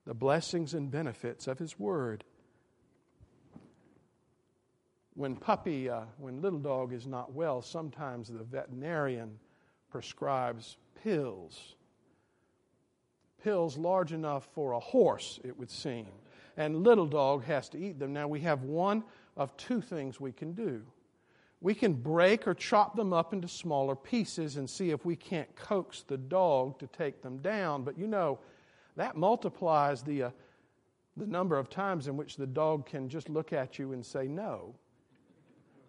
the 0.06 0.14
blessings 0.14 0.74
and 0.74 0.90
benefits 0.90 1.48
of 1.48 1.60
His 1.60 1.78
Word 1.78 2.24
when 5.20 5.36
puppy, 5.36 5.90
uh, 5.90 6.04
when 6.18 6.42
little 6.42 6.60
dog 6.60 6.94
is 6.94 7.06
not 7.06 7.34
well, 7.34 7.62
sometimes 7.62 8.30
the 8.30 8.42
veterinarian 8.42 9.38
prescribes 9.92 10.78
pills. 11.04 11.76
Pills 13.44 13.78
large 13.78 14.14
enough 14.14 14.48
for 14.54 14.72
a 14.72 14.80
horse, 14.80 15.38
it 15.44 15.60
would 15.60 15.70
seem. 15.70 16.08
And 16.60 16.84
little 16.84 17.08
dog 17.08 17.46
has 17.46 17.70
to 17.70 17.78
eat 17.80 18.00
them. 18.00 18.12
Now, 18.12 18.28
we 18.28 18.42
have 18.42 18.64
one 18.64 19.06
of 19.38 19.56
two 19.56 19.80
things 19.80 20.20
we 20.20 20.34
can 20.34 20.52
do. 20.52 20.82
We 21.62 21.74
can 21.74 21.94
break 21.94 22.50
or 22.50 22.54
chop 22.54 22.98
them 22.98 23.14
up 23.14 23.32
into 23.32 23.48
smaller 23.48 23.96
pieces 23.96 24.58
and 24.58 24.70
see 24.70 24.90
if 24.92 25.06
we 25.06 25.16
can't 25.16 25.54
coax 25.56 26.04
the 26.04 26.18
dog 26.18 26.78
to 26.80 26.88
take 26.88 27.22
them 27.22 27.38
down. 27.38 27.84
But 27.84 27.98
you 27.98 28.08
know, 28.08 28.40
that 28.98 29.16
multiplies 29.16 30.04
the, 30.04 30.24
uh, 30.24 30.30
the 31.16 31.28
number 31.28 31.58
of 31.58 31.70
times 31.70 32.10
in 32.10 32.18
which 32.18 32.36
the 32.36 32.48
dog 32.48 32.86
can 32.86 33.08
just 33.08 33.30
look 33.30 33.54
at 33.54 33.80
you 33.80 33.94
and 33.94 34.06
say 34.06 34.28
no 34.28 34.76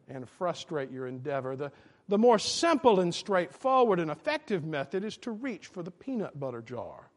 and 0.08 0.28
frustrate 0.28 0.92
your 0.92 1.08
endeavor. 1.08 1.56
The, 1.56 1.72
the 2.08 2.18
more 2.18 2.38
simple 2.38 3.00
and 3.00 3.12
straightforward 3.12 3.98
and 3.98 4.10
effective 4.10 4.64
method 4.64 5.02
is 5.02 5.16
to 5.18 5.32
reach 5.32 5.66
for 5.66 5.82
the 5.82 5.90
peanut 5.90 6.38
butter 6.38 6.62
jar 6.62 7.10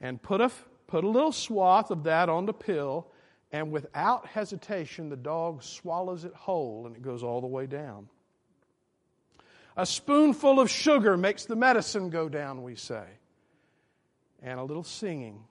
and 0.00 0.20
put 0.20 0.40
a, 0.40 0.50
put 0.90 1.04
a 1.04 1.08
little 1.08 1.32
swath 1.32 1.90
of 1.92 2.02
that 2.04 2.28
on 2.28 2.46
the 2.46 2.52
pill, 2.52 3.06
and 3.52 3.70
without 3.70 4.26
hesitation, 4.26 5.08
the 5.08 5.16
dog 5.16 5.62
swallows 5.62 6.24
it 6.24 6.34
whole 6.34 6.86
and 6.86 6.96
it 6.96 7.02
goes 7.02 7.22
all 7.22 7.40
the 7.40 7.46
way 7.46 7.66
down. 7.66 8.08
A 9.76 9.86
spoonful 9.86 10.58
of 10.58 10.68
sugar 10.68 11.16
makes 11.16 11.46
the 11.46 11.56
medicine 11.56 12.10
go 12.10 12.28
down, 12.28 12.62
we 12.62 12.74
say. 12.74 13.04
And 14.42 14.58
a 14.58 14.64
little 14.64 14.82
singing, 14.82 15.44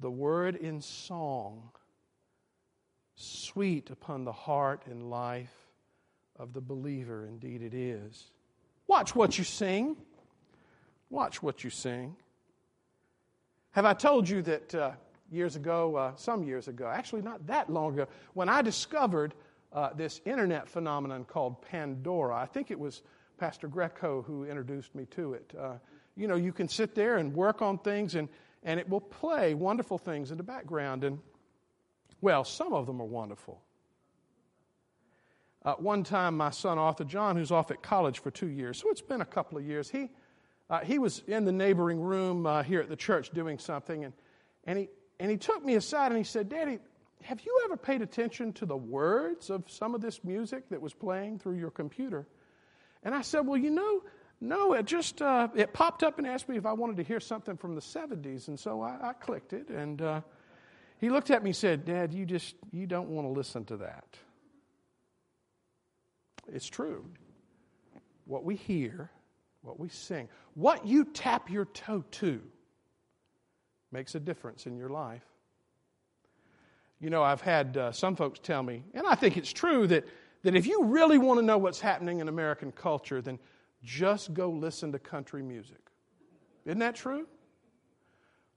the 0.00 0.10
word 0.10 0.56
in 0.56 0.80
song 0.80 1.70
sweet 3.14 3.90
upon 3.90 4.24
the 4.24 4.32
heart 4.32 4.82
and 4.86 5.08
life 5.08 5.54
of 6.36 6.52
the 6.52 6.60
believer. 6.60 7.26
Indeed, 7.26 7.62
it 7.62 7.74
is. 7.74 8.30
Watch 8.88 9.14
what 9.14 9.38
you 9.38 9.44
sing. 9.44 9.96
Watch 11.10 11.42
what 11.42 11.62
you 11.62 11.70
sing. 11.70 12.16
Have 13.72 13.86
I 13.86 13.94
told 13.94 14.28
you 14.28 14.42
that 14.42 14.74
uh, 14.74 14.90
years 15.30 15.56
ago, 15.56 15.96
uh, 15.96 16.12
some 16.16 16.44
years 16.44 16.68
ago, 16.68 16.86
actually 16.86 17.22
not 17.22 17.46
that 17.46 17.70
long 17.70 17.94
ago, 17.94 18.06
when 18.34 18.48
I 18.48 18.60
discovered 18.60 19.34
uh, 19.72 19.94
this 19.94 20.20
internet 20.26 20.68
phenomenon 20.68 21.24
called 21.24 21.62
Pandora, 21.62 22.36
I 22.36 22.44
think 22.44 22.70
it 22.70 22.78
was 22.78 23.02
Pastor 23.38 23.68
Greco 23.68 24.20
who 24.20 24.44
introduced 24.44 24.94
me 24.94 25.06
to 25.12 25.32
it. 25.32 25.54
Uh, 25.58 25.72
you 26.16 26.28
know, 26.28 26.36
you 26.36 26.52
can 26.52 26.68
sit 26.68 26.94
there 26.94 27.16
and 27.16 27.34
work 27.34 27.62
on 27.62 27.78
things, 27.78 28.14
and, 28.14 28.28
and 28.62 28.78
it 28.78 28.86
will 28.86 29.00
play 29.00 29.54
wonderful 29.54 29.96
things 29.96 30.30
in 30.30 30.36
the 30.36 30.42
background. 30.42 31.02
And 31.02 31.18
well, 32.20 32.44
some 32.44 32.74
of 32.74 32.86
them 32.86 33.00
are 33.00 33.06
wonderful. 33.06 33.62
Uh, 35.64 35.74
one 35.74 36.04
time, 36.04 36.36
my 36.36 36.50
son 36.50 36.76
Arthur 36.76 37.04
John, 37.04 37.36
who's 37.36 37.50
off 37.50 37.70
at 37.70 37.82
college 37.82 38.18
for 38.18 38.30
two 38.30 38.48
years, 38.48 38.78
so 38.78 38.90
it's 38.90 39.00
been 39.00 39.22
a 39.22 39.26
couple 39.26 39.56
of 39.56 39.64
years, 39.64 39.88
he, 39.88 40.10
uh, 40.70 40.80
he 40.80 40.98
was 40.98 41.22
in 41.26 41.44
the 41.44 41.52
neighboring 41.52 42.00
room 42.00 42.46
uh, 42.46 42.62
here 42.62 42.80
at 42.80 42.88
the 42.88 42.96
church 42.96 43.30
doing 43.30 43.58
something, 43.58 44.04
and, 44.04 44.14
and, 44.64 44.78
he, 44.78 44.88
and 45.20 45.30
he 45.30 45.36
took 45.36 45.64
me 45.64 45.74
aside 45.74 46.12
and 46.12 46.18
he 46.18 46.24
said, 46.24 46.48
Daddy, 46.48 46.78
have 47.22 47.40
you 47.44 47.60
ever 47.64 47.76
paid 47.76 48.02
attention 48.02 48.52
to 48.54 48.66
the 48.66 48.76
words 48.76 49.50
of 49.50 49.64
some 49.70 49.94
of 49.94 50.00
this 50.00 50.24
music 50.24 50.68
that 50.70 50.80
was 50.80 50.92
playing 50.92 51.38
through 51.38 51.56
your 51.56 51.70
computer? 51.70 52.26
And 53.02 53.14
I 53.14 53.22
said, 53.22 53.46
Well, 53.46 53.56
you 53.58 53.70
know, 53.70 54.02
no, 54.40 54.72
it 54.72 54.86
just 54.86 55.22
uh, 55.22 55.48
it 55.54 55.72
popped 55.72 56.02
up 56.02 56.18
and 56.18 56.26
asked 56.26 56.48
me 56.48 56.56
if 56.56 56.66
I 56.66 56.72
wanted 56.72 56.96
to 56.96 57.04
hear 57.04 57.20
something 57.20 57.56
from 57.56 57.74
the 57.74 57.80
70s, 57.80 58.48
and 58.48 58.58
so 58.58 58.82
I, 58.82 59.10
I 59.10 59.12
clicked 59.12 59.52
it, 59.52 59.68
and 59.68 60.02
uh, 60.02 60.20
he 60.98 61.10
looked 61.10 61.30
at 61.30 61.42
me 61.42 61.50
and 61.50 61.56
said, 61.56 61.84
Dad, 61.84 62.12
you 62.12 62.26
just 62.26 62.56
you 62.72 62.86
don't 62.86 63.08
want 63.08 63.26
to 63.26 63.32
listen 63.32 63.64
to 63.66 63.76
that. 63.78 64.04
It's 66.52 66.66
true. 66.68 67.04
What 68.24 68.44
we 68.44 68.56
hear, 68.56 69.10
what 69.62 69.78
we 69.80 69.88
sing, 69.88 70.28
what 70.54 70.86
you 70.86 71.04
tap 71.04 71.50
your 71.50 71.64
toe 71.66 72.04
to 72.12 72.40
makes 73.90 74.14
a 74.14 74.20
difference 74.20 74.66
in 74.66 74.76
your 74.76 74.88
life. 74.88 75.24
You 77.00 77.10
know, 77.10 77.22
I've 77.22 77.40
had 77.40 77.76
uh, 77.76 77.92
some 77.92 78.14
folks 78.14 78.38
tell 78.38 78.62
me, 78.62 78.84
and 78.94 79.06
I 79.06 79.14
think 79.14 79.36
it's 79.36 79.52
true, 79.52 79.86
that, 79.88 80.04
that 80.42 80.54
if 80.54 80.66
you 80.66 80.84
really 80.84 81.18
want 81.18 81.40
to 81.40 81.44
know 81.44 81.58
what's 81.58 81.80
happening 81.80 82.20
in 82.20 82.28
American 82.28 82.70
culture, 82.72 83.20
then 83.20 83.38
just 83.82 84.34
go 84.34 84.50
listen 84.50 84.92
to 84.92 84.98
country 84.98 85.42
music. 85.42 85.80
Isn't 86.64 86.78
that 86.78 86.94
true? 86.94 87.26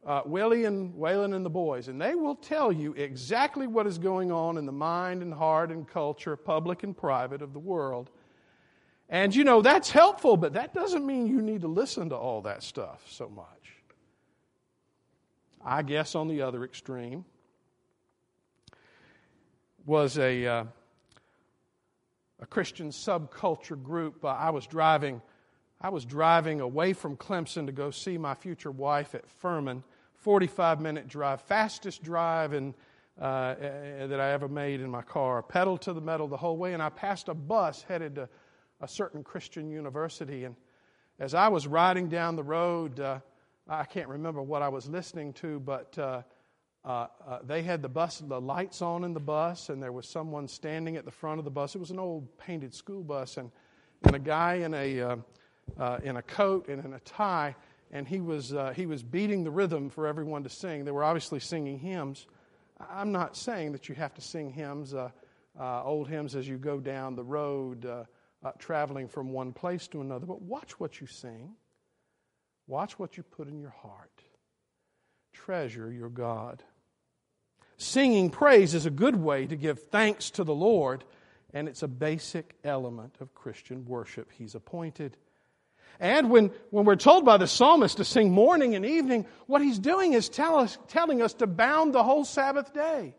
uh, 0.05 0.21
Willie 0.25 0.65
and 0.65 0.93
Waylon 0.93 1.35
and 1.35 1.43
the 1.43 1.49
boys, 1.49 1.87
and 1.87 1.99
they 1.99 2.13
will 2.15 2.35
tell 2.35 2.71
you 2.71 2.93
exactly 2.93 3.65
what 3.65 3.87
is 3.87 3.97
going 3.97 4.31
on 4.31 4.57
in 4.57 4.65
the 4.65 4.71
mind 4.71 5.23
and 5.23 5.33
heart 5.33 5.71
and 5.71 5.87
culture, 5.87 6.35
public 6.35 6.83
and 6.83 6.95
private, 6.95 7.41
of 7.41 7.53
the 7.53 7.59
world. 7.59 8.11
And 9.09 9.35
you 9.35 9.43
know, 9.43 9.61
that's 9.61 9.91
helpful, 9.91 10.35
but 10.35 10.53
that 10.53 10.73
doesn't 10.73 11.05
mean 11.05 11.27
you 11.27 11.41
need 11.41 11.61
to 11.61 11.67
listen 11.67 12.09
to 12.09 12.15
all 12.15 12.41
that 12.41 12.63
stuff 12.63 13.03
so 13.09 13.29
much. 13.29 13.45
I 15.63 15.81
guess 15.81 16.15
on 16.15 16.27
the 16.27 16.41
other 16.41 16.63
extreme 16.63 17.25
was 19.85 20.17
a, 20.17 20.45
uh, 20.45 20.63
a 22.39 22.45
Christian 22.47 22.89
subculture 22.89 23.81
group. 23.81 24.25
Uh, 24.25 24.29
I 24.29 24.49
was 24.49 24.65
driving. 24.65 25.21
I 25.79 25.89
was 25.89 26.05
driving 26.05 26.61
away 26.61 26.93
from 26.93 27.17
Clemson 27.17 27.65
to 27.67 27.71
go 27.71 27.91
see 27.91 28.17
my 28.17 28.33
future 28.33 28.71
wife 28.71 29.13
at 29.13 29.29
Furman 29.29 29.83
45 30.25 30.81
minute 30.81 31.07
drive, 31.07 31.41
fastest 31.41 32.01
drive 32.01 32.53
in, 32.53 32.73
uh, 33.21 33.53
that 34.07 34.19
I 34.19 34.31
ever 34.31 34.47
made 34.47 34.81
in 34.81 34.89
my 34.89 35.03
car. 35.03 35.43
Pedal 35.43 35.77
to 35.79 35.93
the 35.93 36.01
metal 36.01 36.27
the 36.27 36.37
whole 36.37 36.57
way, 36.57 36.73
and 36.73 36.81
I 36.81 36.89
passed 36.89 37.29
a 37.29 37.35
bus 37.35 37.83
headed 37.83 38.15
to 38.15 38.27
a 38.81 38.87
certain 38.87 39.23
Christian 39.23 39.69
university. 39.69 40.43
And 40.43 40.55
as 41.19 41.33
I 41.33 41.47
was 41.47 41.67
riding 41.67 42.09
down 42.09 42.35
the 42.35 42.43
road, 42.43 42.99
uh, 42.99 43.19
I 43.67 43.85
can't 43.85 44.09
remember 44.09 44.41
what 44.41 44.61
I 44.61 44.69
was 44.69 44.87
listening 44.87 45.33
to, 45.33 45.59
but 45.59 45.97
uh, 45.97 46.21
uh, 46.83 47.07
uh, 47.27 47.39
they 47.43 47.63
had 47.63 47.81
the 47.81 47.89
bus, 47.89 48.19
the 48.19 48.39
lights 48.39 48.81
on 48.81 49.03
in 49.03 49.13
the 49.13 49.19
bus, 49.19 49.69
and 49.69 49.81
there 49.81 49.91
was 49.91 50.07
someone 50.07 50.47
standing 50.47 50.97
at 50.97 51.05
the 51.05 51.11
front 51.11 51.39
of 51.39 51.45
the 51.45 51.51
bus. 51.51 51.73
It 51.73 51.79
was 51.79 51.89
an 51.89 51.99
old 51.99 52.37
painted 52.37 52.73
school 52.73 53.01
bus, 53.01 53.37
and, 53.37 53.49
and 54.03 54.15
a 54.15 54.19
guy 54.19 54.55
in 54.55 54.73
a, 54.73 55.01
uh, 55.01 55.15
uh, 55.79 55.99
in 56.03 56.17
a 56.17 56.21
coat 56.21 56.67
and 56.67 56.83
in 56.83 56.93
a 56.93 56.99
tie 56.99 57.55
and 57.91 58.07
he 58.07 58.19
was, 58.19 58.53
he 58.75 58.87
was 58.87 59.03
beating 59.03 59.43
the 59.43 59.51
rhythm 59.51 59.89
for 59.89 60.05
everyone 60.07 60.43
to 60.43 60.49
sing. 60.49 60.83
They 60.83 60.91
were 60.91 61.03
obviously 61.03 61.39
singing 61.39 61.79
hymns. 61.79 62.25
I'm 62.91 63.11
not 63.11 63.37
saying 63.37 63.71
that 63.71 63.87
you 63.87 63.95
have 63.95 64.13
to 64.15 64.21
sing 64.21 64.49
hymns, 64.49 64.93
old 65.57 66.09
hymns, 66.09 66.35
as 66.35 66.47
you 66.47 66.57
go 66.57 66.79
down 66.79 67.15
the 67.15 67.23
road 67.23 67.87
uh, 68.45 68.51
traveling 68.59 69.07
from 69.07 69.31
one 69.31 69.51
place 69.51 69.87
to 69.87 70.01
another, 70.01 70.27
but 70.27 70.41
watch 70.41 70.79
what 70.79 71.01
you 71.01 71.07
sing. 71.07 71.55
Watch 72.67 72.99
what 72.99 73.17
you 73.17 73.23
put 73.23 73.47
in 73.47 73.59
your 73.59 73.73
heart. 73.81 74.21
Treasure 75.33 75.91
your 75.91 76.09
God. 76.09 76.63
Singing 77.77 78.29
praise 78.29 78.75
is 78.75 78.85
a 78.85 78.91
good 78.91 79.15
way 79.15 79.47
to 79.47 79.55
give 79.55 79.79
thanks 79.85 80.29
to 80.31 80.43
the 80.43 80.53
Lord, 80.53 81.03
and 81.53 81.67
it's 81.67 81.81
a 81.81 81.87
basic 81.87 82.55
element 82.63 83.15
of 83.19 83.33
Christian 83.33 83.83
worship. 83.85 84.31
He's 84.31 84.53
appointed. 84.53 85.17
And 85.99 86.29
when, 86.29 86.51
when 86.69 86.85
we're 86.85 86.97
told 86.97 87.25
by 87.25 87.37
the 87.37 87.47
psalmist 87.47 87.97
to 87.97 88.05
sing 88.05 88.31
morning 88.31 88.75
and 88.75 88.85
evening, 88.85 89.25
what 89.47 89.61
he's 89.61 89.79
doing 89.79 90.13
is 90.13 90.29
tell 90.29 90.57
us, 90.57 90.77
telling 90.87 91.21
us 91.21 91.33
to 91.35 91.47
bound 91.47 91.95
the 91.95 92.03
whole 92.03 92.25
Sabbath 92.25 92.73
day. 92.73 93.15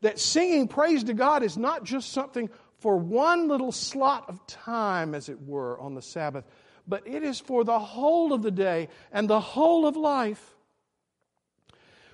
That 0.00 0.18
singing 0.18 0.68
praise 0.68 1.04
to 1.04 1.14
God 1.14 1.42
is 1.42 1.58
not 1.58 1.84
just 1.84 2.12
something 2.12 2.48
for 2.78 2.96
one 2.96 3.48
little 3.48 3.72
slot 3.72 4.24
of 4.28 4.46
time, 4.46 5.14
as 5.14 5.28
it 5.28 5.40
were, 5.42 5.78
on 5.80 5.94
the 5.94 6.02
Sabbath, 6.02 6.44
but 6.86 7.06
it 7.06 7.22
is 7.22 7.40
for 7.40 7.64
the 7.64 7.78
whole 7.78 8.32
of 8.32 8.42
the 8.42 8.50
day 8.50 8.88
and 9.12 9.28
the 9.28 9.40
whole 9.40 9.86
of 9.86 9.96
life. 9.96 10.54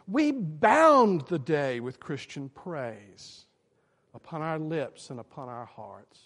We 0.06 0.32
bound 0.32 1.22
the 1.28 1.38
day 1.38 1.80
with 1.80 2.00
Christian 2.00 2.48
praise 2.48 3.46
upon 4.14 4.42
our 4.42 4.58
lips 4.58 5.10
and 5.10 5.20
upon 5.20 5.48
our 5.48 5.64
hearts. 5.64 6.20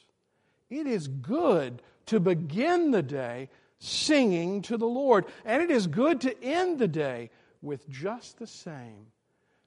It 0.70 0.86
is 0.86 1.08
good 1.08 1.82
to 2.06 2.20
begin 2.20 2.90
the 2.90 3.02
day 3.02 3.50
singing 3.78 4.62
to 4.62 4.76
the 4.76 4.86
Lord, 4.86 5.26
and 5.44 5.62
it 5.62 5.70
is 5.70 5.86
good 5.86 6.20
to 6.22 6.42
end 6.42 6.78
the 6.78 6.88
day 6.88 7.30
with 7.62 7.88
just 7.88 8.38
the 8.38 8.46
same, 8.46 9.06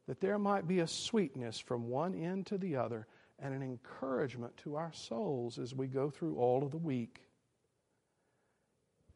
that 0.08 0.20
there 0.20 0.40
might 0.40 0.68
be 0.68 0.80
a 0.80 0.88
sweetness 0.88 1.60
from 1.60 1.88
one 1.88 2.16
end 2.16 2.48
to 2.48 2.58
the 2.58 2.76
other 2.76 3.08
and 3.42 3.54
an 3.54 3.64
encouragement 3.64 4.56
to 4.58 4.76
our 4.76 4.94
souls 4.94 5.58
as 5.58 5.74
we 5.74 5.88
go 5.88 6.10
through 6.10 6.38
all 6.38 6.64
of 6.64 6.72
the 6.72 6.78
week. 6.78 7.22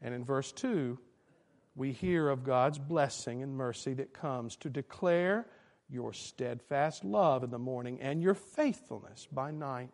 And 0.01 0.13
in 0.13 0.25
verse 0.25 0.51
2, 0.51 0.97
we 1.75 1.91
hear 1.91 2.29
of 2.29 2.43
God's 2.43 2.79
blessing 2.79 3.43
and 3.43 3.55
mercy 3.55 3.93
that 3.95 4.13
comes 4.13 4.55
to 4.57 4.69
declare 4.69 5.45
your 5.89 6.13
steadfast 6.13 7.03
love 7.03 7.43
in 7.43 7.51
the 7.51 7.59
morning 7.59 7.99
and 8.01 8.21
your 8.21 8.33
faithfulness 8.33 9.27
by 9.31 9.51
night. 9.51 9.91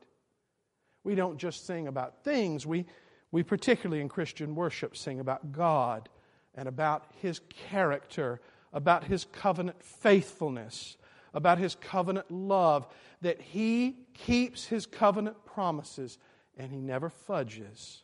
We 1.04 1.16
don't 1.16 1.38
just 1.38 1.66
sing 1.66 1.88
about 1.88 2.24
things, 2.24 2.66
we, 2.66 2.86
we 3.32 3.44
particularly 3.44 4.02
in 4.02 4.10
Christian 4.10 4.56
worship 4.56 4.96
sing 4.96 5.20
about 5.20 5.52
God 5.52 6.08
and 6.54 6.68
about 6.68 7.06
His 7.22 7.42
character, 7.70 8.40
about 8.72 9.06
His 9.06 9.26
covenant 9.26 9.84
faithfulness, 9.84 10.98
about 11.34 11.58
His 11.58 11.76
covenant 11.76 12.30
love, 12.32 12.88
that 13.22 13.42
He 13.42 13.98
keeps 14.14 14.66
His 14.66 14.86
covenant 14.86 15.46
promises 15.46 16.18
and 16.58 16.72
He 16.72 16.80
never 16.80 17.10
fudges 17.10 18.04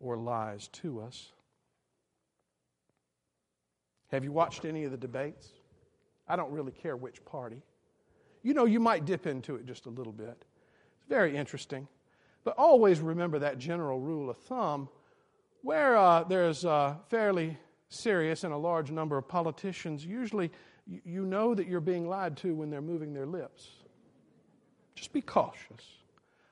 or 0.00 0.16
lies 0.16 0.68
to 0.68 1.00
us. 1.00 1.32
Have 4.10 4.24
you 4.24 4.32
watched 4.32 4.64
any 4.64 4.84
of 4.84 4.90
the 4.90 4.96
debates? 4.96 5.48
I 6.28 6.36
don't 6.36 6.52
really 6.52 6.72
care 6.72 6.96
which 6.96 7.24
party. 7.24 7.62
You 8.42 8.54
know, 8.54 8.64
you 8.64 8.80
might 8.80 9.04
dip 9.04 9.26
into 9.26 9.56
it 9.56 9.66
just 9.66 9.86
a 9.86 9.90
little 9.90 10.12
bit. 10.12 10.44
It's 10.98 11.08
very 11.08 11.36
interesting. 11.36 11.88
But 12.44 12.58
always 12.58 13.00
remember 13.00 13.38
that 13.38 13.58
general 13.58 14.00
rule 14.00 14.28
of 14.28 14.36
thumb 14.38 14.88
where 15.62 15.96
uh, 15.96 16.24
there's 16.24 16.64
a 16.64 16.98
fairly 17.08 17.56
serious 17.88 18.44
and 18.44 18.52
a 18.52 18.56
large 18.56 18.90
number 18.90 19.16
of 19.16 19.28
politicians, 19.28 20.04
usually 20.04 20.50
you 20.86 21.24
know 21.24 21.54
that 21.54 21.66
you're 21.66 21.80
being 21.80 22.08
lied 22.08 22.36
to 22.38 22.54
when 22.54 22.70
they're 22.70 22.80
moving 22.80 23.14
their 23.14 23.26
lips. 23.26 23.68
Just 24.94 25.12
be 25.12 25.20
cautious. 25.20 25.98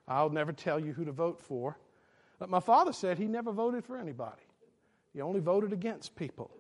I'll 0.08 0.30
never 0.30 0.52
tell 0.52 0.80
you 0.80 0.92
who 0.92 1.04
to 1.04 1.12
vote 1.12 1.40
for. 1.40 1.78
But 2.38 2.48
my 2.48 2.60
father 2.60 2.92
said 2.92 3.18
he 3.18 3.26
never 3.26 3.52
voted 3.52 3.84
for 3.84 3.96
anybody, 3.96 4.42
he 5.12 5.20
only 5.20 5.40
voted 5.40 5.72
against 5.72 6.16
people. 6.16 6.50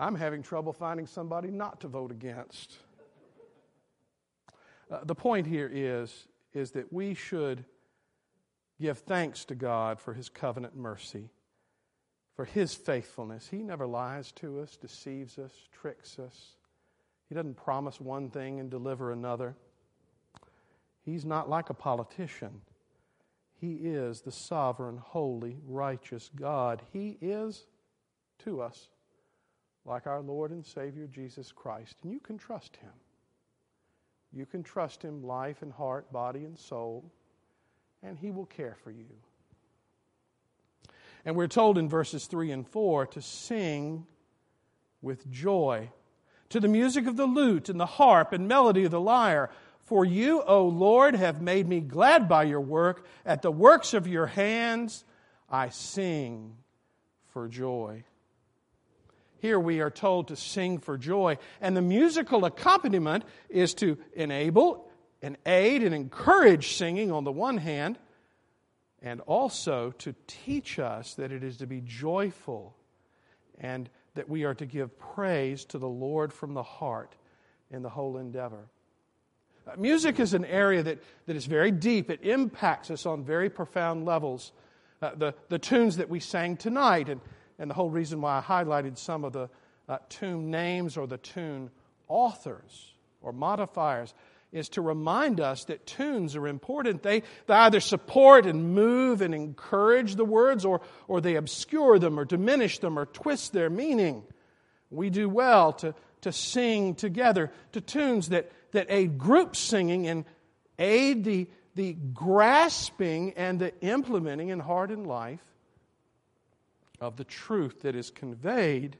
I'm 0.00 0.14
having 0.14 0.42
trouble 0.42 0.72
finding 0.72 1.06
somebody 1.06 1.50
not 1.50 1.80
to 1.80 1.88
vote 1.88 2.12
against. 2.12 2.76
Uh, 4.90 5.00
the 5.04 5.14
point 5.14 5.46
here 5.46 5.68
is, 5.72 6.28
is 6.54 6.70
that 6.70 6.92
we 6.92 7.14
should 7.14 7.64
give 8.80 8.98
thanks 8.98 9.44
to 9.46 9.54
God 9.54 10.00
for 10.00 10.14
His 10.14 10.28
covenant 10.28 10.76
mercy, 10.76 11.30
for 12.38 12.44
His 12.44 12.72
faithfulness. 12.72 13.48
He 13.48 13.64
never 13.64 13.84
lies 13.84 14.30
to 14.36 14.60
us, 14.60 14.76
deceives 14.76 15.40
us, 15.40 15.50
tricks 15.72 16.20
us. 16.20 16.54
He 17.28 17.34
doesn't 17.34 17.56
promise 17.56 18.00
one 18.00 18.30
thing 18.30 18.60
and 18.60 18.70
deliver 18.70 19.10
another. 19.10 19.56
He's 21.04 21.24
not 21.24 21.50
like 21.50 21.68
a 21.68 21.74
politician. 21.74 22.60
He 23.60 23.72
is 23.72 24.20
the 24.20 24.30
sovereign, 24.30 24.98
holy, 24.98 25.56
righteous 25.66 26.30
God. 26.36 26.80
He 26.92 27.18
is 27.20 27.66
to 28.44 28.62
us 28.62 28.86
like 29.84 30.06
our 30.06 30.20
Lord 30.20 30.52
and 30.52 30.64
Savior 30.64 31.08
Jesus 31.08 31.50
Christ. 31.50 31.96
And 32.04 32.12
you 32.12 32.20
can 32.20 32.38
trust 32.38 32.76
Him. 32.76 32.92
You 34.32 34.46
can 34.46 34.62
trust 34.62 35.02
Him, 35.02 35.24
life 35.24 35.62
and 35.62 35.72
heart, 35.72 36.12
body 36.12 36.44
and 36.44 36.56
soul, 36.56 37.10
and 38.00 38.16
He 38.16 38.30
will 38.30 38.46
care 38.46 38.76
for 38.84 38.92
you. 38.92 39.08
And 41.24 41.36
we're 41.36 41.48
told 41.48 41.78
in 41.78 41.88
verses 41.88 42.26
3 42.26 42.50
and 42.52 42.66
4 42.66 43.06
to 43.08 43.22
sing 43.22 44.06
with 45.02 45.30
joy 45.30 45.90
to 46.50 46.60
the 46.60 46.68
music 46.68 47.06
of 47.06 47.16
the 47.16 47.26
lute 47.26 47.68
and 47.68 47.78
the 47.78 47.86
harp 47.86 48.32
and 48.32 48.48
melody 48.48 48.84
of 48.84 48.90
the 48.90 49.00
lyre. 49.00 49.50
For 49.80 50.04
you, 50.04 50.42
O 50.42 50.66
Lord, 50.66 51.14
have 51.14 51.40
made 51.40 51.68
me 51.68 51.80
glad 51.80 52.28
by 52.28 52.44
your 52.44 52.60
work. 52.60 53.06
At 53.24 53.42
the 53.42 53.50
works 53.50 53.94
of 53.94 54.06
your 54.06 54.26
hands 54.26 55.04
I 55.50 55.70
sing 55.70 56.56
for 57.28 57.48
joy. 57.48 58.04
Here 59.40 59.58
we 59.58 59.80
are 59.80 59.90
told 59.90 60.28
to 60.28 60.36
sing 60.36 60.78
for 60.78 60.98
joy. 60.98 61.38
And 61.60 61.76
the 61.76 61.82
musical 61.82 62.44
accompaniment 62.44 63.24
is 63.48 63.72
to 63.74 63.96
enable 64.14 64.90
and 65.22 65.36
aid 65.46 65.82
and 65.82 65.94
encourage 65.94 66.74
singing 66.74 67.10
on 67.10 67.24
the 67.24 67.32
one 67.32 67.58
hand, 67.58 67.98
and 69.02 69.20
also 69.22 69.92
to 69.98 70.14
teach 70.26 70.78
us 70.78 71.14
that 71.14 71.32
it 71.32 71.44
is 71.44 71.58
to 71.58 71.66
be 71.66 71.80
joyful 71.80 72.74
and 73.60 73.88
that 74.14 74.28
we 74.28 74.44
are 74.44 74.54
to 74.54 74.66
give 74.66 74.98
praise 74.98 75.64
to 75.66 75.78
the 75.78 75.88
Lord 75.88 76.32
from 76.32 76.54
the 76.54 76.62
heart 76.62 77.14
in 77.70 77.82
the 77.82 77.88
whole 77.88 78.16
endeavor. 78.16 78.66
Uh, 79.66 79.76
music 79.76 80.18
is 80.18 80.34
an 80.34 80.44
area 80.44 80.82
that, 80.82 80.98
that 81.26 81.36
is 81.36 81.46
very 81.46 81.70
deep. 81.70 82.10
It 82.10 82.20
impacts 82.22 82.90
us 82.90 83.06
on 83.06 83.24
very 83.24 83.50
profound 83.50 84.04
levels. 84.04 84.52
Uh, 85.00 85.10
the, 85.14 85.34
the 85.48 85.58
tunes 85.58 85.98
that 85.98 86.08
we 86.08 86.18
sang 86.20 86.56
tonight 86.56 87.08
and 87.08 87.20
and 87.58 87.70
the 87.70 87.74
whole 87.74 87.90
reason 87.90 88.20
why 88.20 88.38
I 88.38 88.40
highlighted 88.40 88.96
some 88.98 89.24
of 89.24 89.32
the 89.32 89.48
uh, 89.88 89.98
tune 90.08 90.50
names 90.50 90.96
or 90.96 91.06
the 91.06 91.18
tune 91.18 91.70
authors 92.06 92.94
or 93.20 93.32
modifiers 93.32 94.14
is 94.52 94.68
to 94.70 94.80
remind 94.80 95.40
us 95.40 95.64
that 95.64 95.86
tunes 95.86 96.34
are 96.34 96.48
important. 96.48 97.02
They, 97.02 97.22
they 97.46 97.54
either 97.54 97.80
support 97.80 98.46
and 98.46 98.74
move 98.74 99.20
and 99.20 99.34
encourage 99.34 100.14
the 100.14 100.24
words, 100.24 100.64
or, 100.64 100.80
or 101.06 101.20
they 101.20 101.36
obscure 101.36 101.98
them, 101.98 102.18
or 102.18 102.24
diminish 102.24 102.78
them, 102.78 102.98
or 102.98 103.06
twist 103.06 103.52
their 103.52 103.68
meaning. 103.68 104.22
We 104.90 105.10
do 105.10 105.28
well 105.28 105.74
to, 105.74 105.94
to 106.22 106.32
sing 106.32 106.94
together 106.94 107.52
to 107.72 107.80
tunes 107.80 108.30
that, 108.30 108.50
that 108.72 108.86
aid 108.88 109.18
group 109.18 109.54
singing 109.54 110.06
and 110.06 110.24
aid 110.78 111.24
the, 111.24 111.46
the 111.74 111.92
grasping 111.92 113.34
and 113.36 113.58
the 113.60 113.78
implementing 113.82 114.48
in 114.48 114.60
heart 114.60 114.90
and 114.90 115.06
life 115.06 115.44
of 117.00 117.16
the 117.16 117.24
truth 117.24 117.82
that 117.82 117.94
is 117.94 118.10
conveyed 118.10 118.96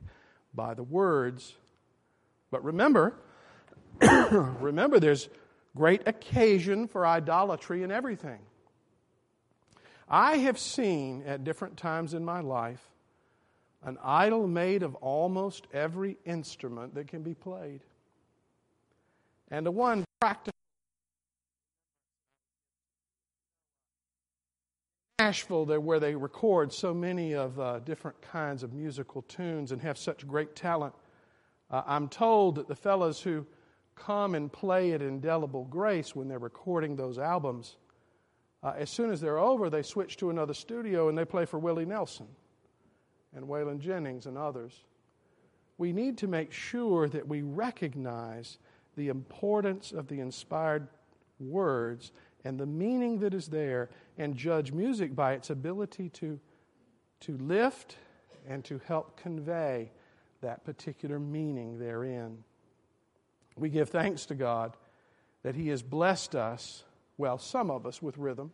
by 0.55 0.75
the 0.75 0.83
words. 0.83 1.55
But 2.51 2.65
remember, 2.65 3.15
remember, 4.31 5.01
there's 5.01 5.29
great 5.77 6.07
occasion 6.07 6.87
for 6.87 7.07
idolatry 7.07 7.83
in 7.83 7.91
everything. 7.91 8.41
I 10.09 10.39
have 10.39 10.59
seen 10.59 11.23
at 11.27 11.45
different 11.45 11.77
times 11.77 12.15
in 12.15 12.25
my 12.25 12.41
life 12.41 12.83
an 13.85 13.99
idol 14.03 14.47
made 14.47 14.83
of 14.83 14.95
almost 14.97 15.67
every 15.73 16.17
instrument 16.25 16.95
that 16.95 17.07
can 17.07 17.23
be 17.23 17.35
played. 17.35 17.81
And 19.51 19.65
the 19.65 19.71
one 19.71 20.05
practical 20.21 20.53
Nashville, 25.19 25.67
where 25.81 26.01
they 26.01 26.15
record 26.15 26.73
so 26.73 26.95
many 26.95 27.35
of 27.35 27.59
uh, 27.59 27.81
different 27.81 28.21
kinds 28.23 28.63
of 28.63 28.73
musical 28.73 29.23
tunes 29.23 29.73
and 29.73 29.83
have 29.83 29.99
such 29.99 30.27
great 30.27 30.55
talent. 30.55 30.95
Uh, 31.71 31.83
I'm 31.87 32.09
told 32.09 32.55
that 32.55 32.69
the 32.69 32.77
fellows 32.77 33.21
who 33.21 33.45
come 33.99 34.35
and 34.35 34.53
play 34.53 34.93
at 34.93 35.03
Indelible 35.03 35.65
Grace 35.65 36.15
when 36.15 36.29
they're 36.29 36.39
recording 36.39 36.97
those 36.97 37.19
albums, 37.19 37.77
uh, 38.63 38.75
as 38.77 38.91
soon 38.91 39.11
as 39.11 39.21
they're 39.21 39.39
over, 39.39 39.71
they 39.71 39.83
switch 39.83 40.17
to 40.19 40.31
another 40.31 40.55
studio 40.55 41.09
and 41.09 41.17
they 41.17 41.25
play 41.25 41.45
for 41.45 41.59
Willie 41.59 41.87
Nelson 41.87 42.27
and 43.35 43.47
Waylon 43.47 43.79
Jennings 43.79 44.27
and 44.27 44.37
others. 44.37 44.85
We 45.77 45.93
need 45.93 46.19
to 46.19 46.27
make 46.27 46.53
sure 46.53 47.09
that 47.09 47.29
we 47.29 47.43
recognize 47.43 48.59
the 48.97 49.09
importance 49.09 49.93
of 49.93 50.09
the 50.09 50.19
inspired 50.21 50.89
words 51.39 52.11
and 52.45 52.59
the 52.59 52.67
meaning 52.67 53.21
that 53.21 53.35
is 53.35 53.47
there 53.49 53.91
and 54.17 54.37
judge 54.37 54.73
music 54.73 55.15
by 55.15 55.35
its 55.35 55.51
ability 55.51 56.09
to, 56.11 56.41
to 57.21 57.37
lift 57.39 57.97
and 58.49 58.65
to 58.65 58.81
help 58.87 59.17
convey 59.17 59.91
that 60.41 60.65
particular 60.65 61.19
meaning 61.19 61.79
therein. 61.79 62.43
We 63.59 63.69
give 63.69 63.91
thanks 63.91 64.27
to 64.27 64.35
God 64.35 64.77
that 65.43 65.55
He 65.55 65.69
has 65.69 65.83
blessed 65.83 66.35
us, 66.35 66.85
well, 67.17 67.39
some 67.39 67.71
of 67.71 67.87
us, 67.87 68.03
with 68.03 68.19
rhythm 68.19 68.53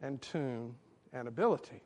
and 0.00 0.20
tune 0.20 0.74
and 1.12 1.28
ability. 1.28 1.82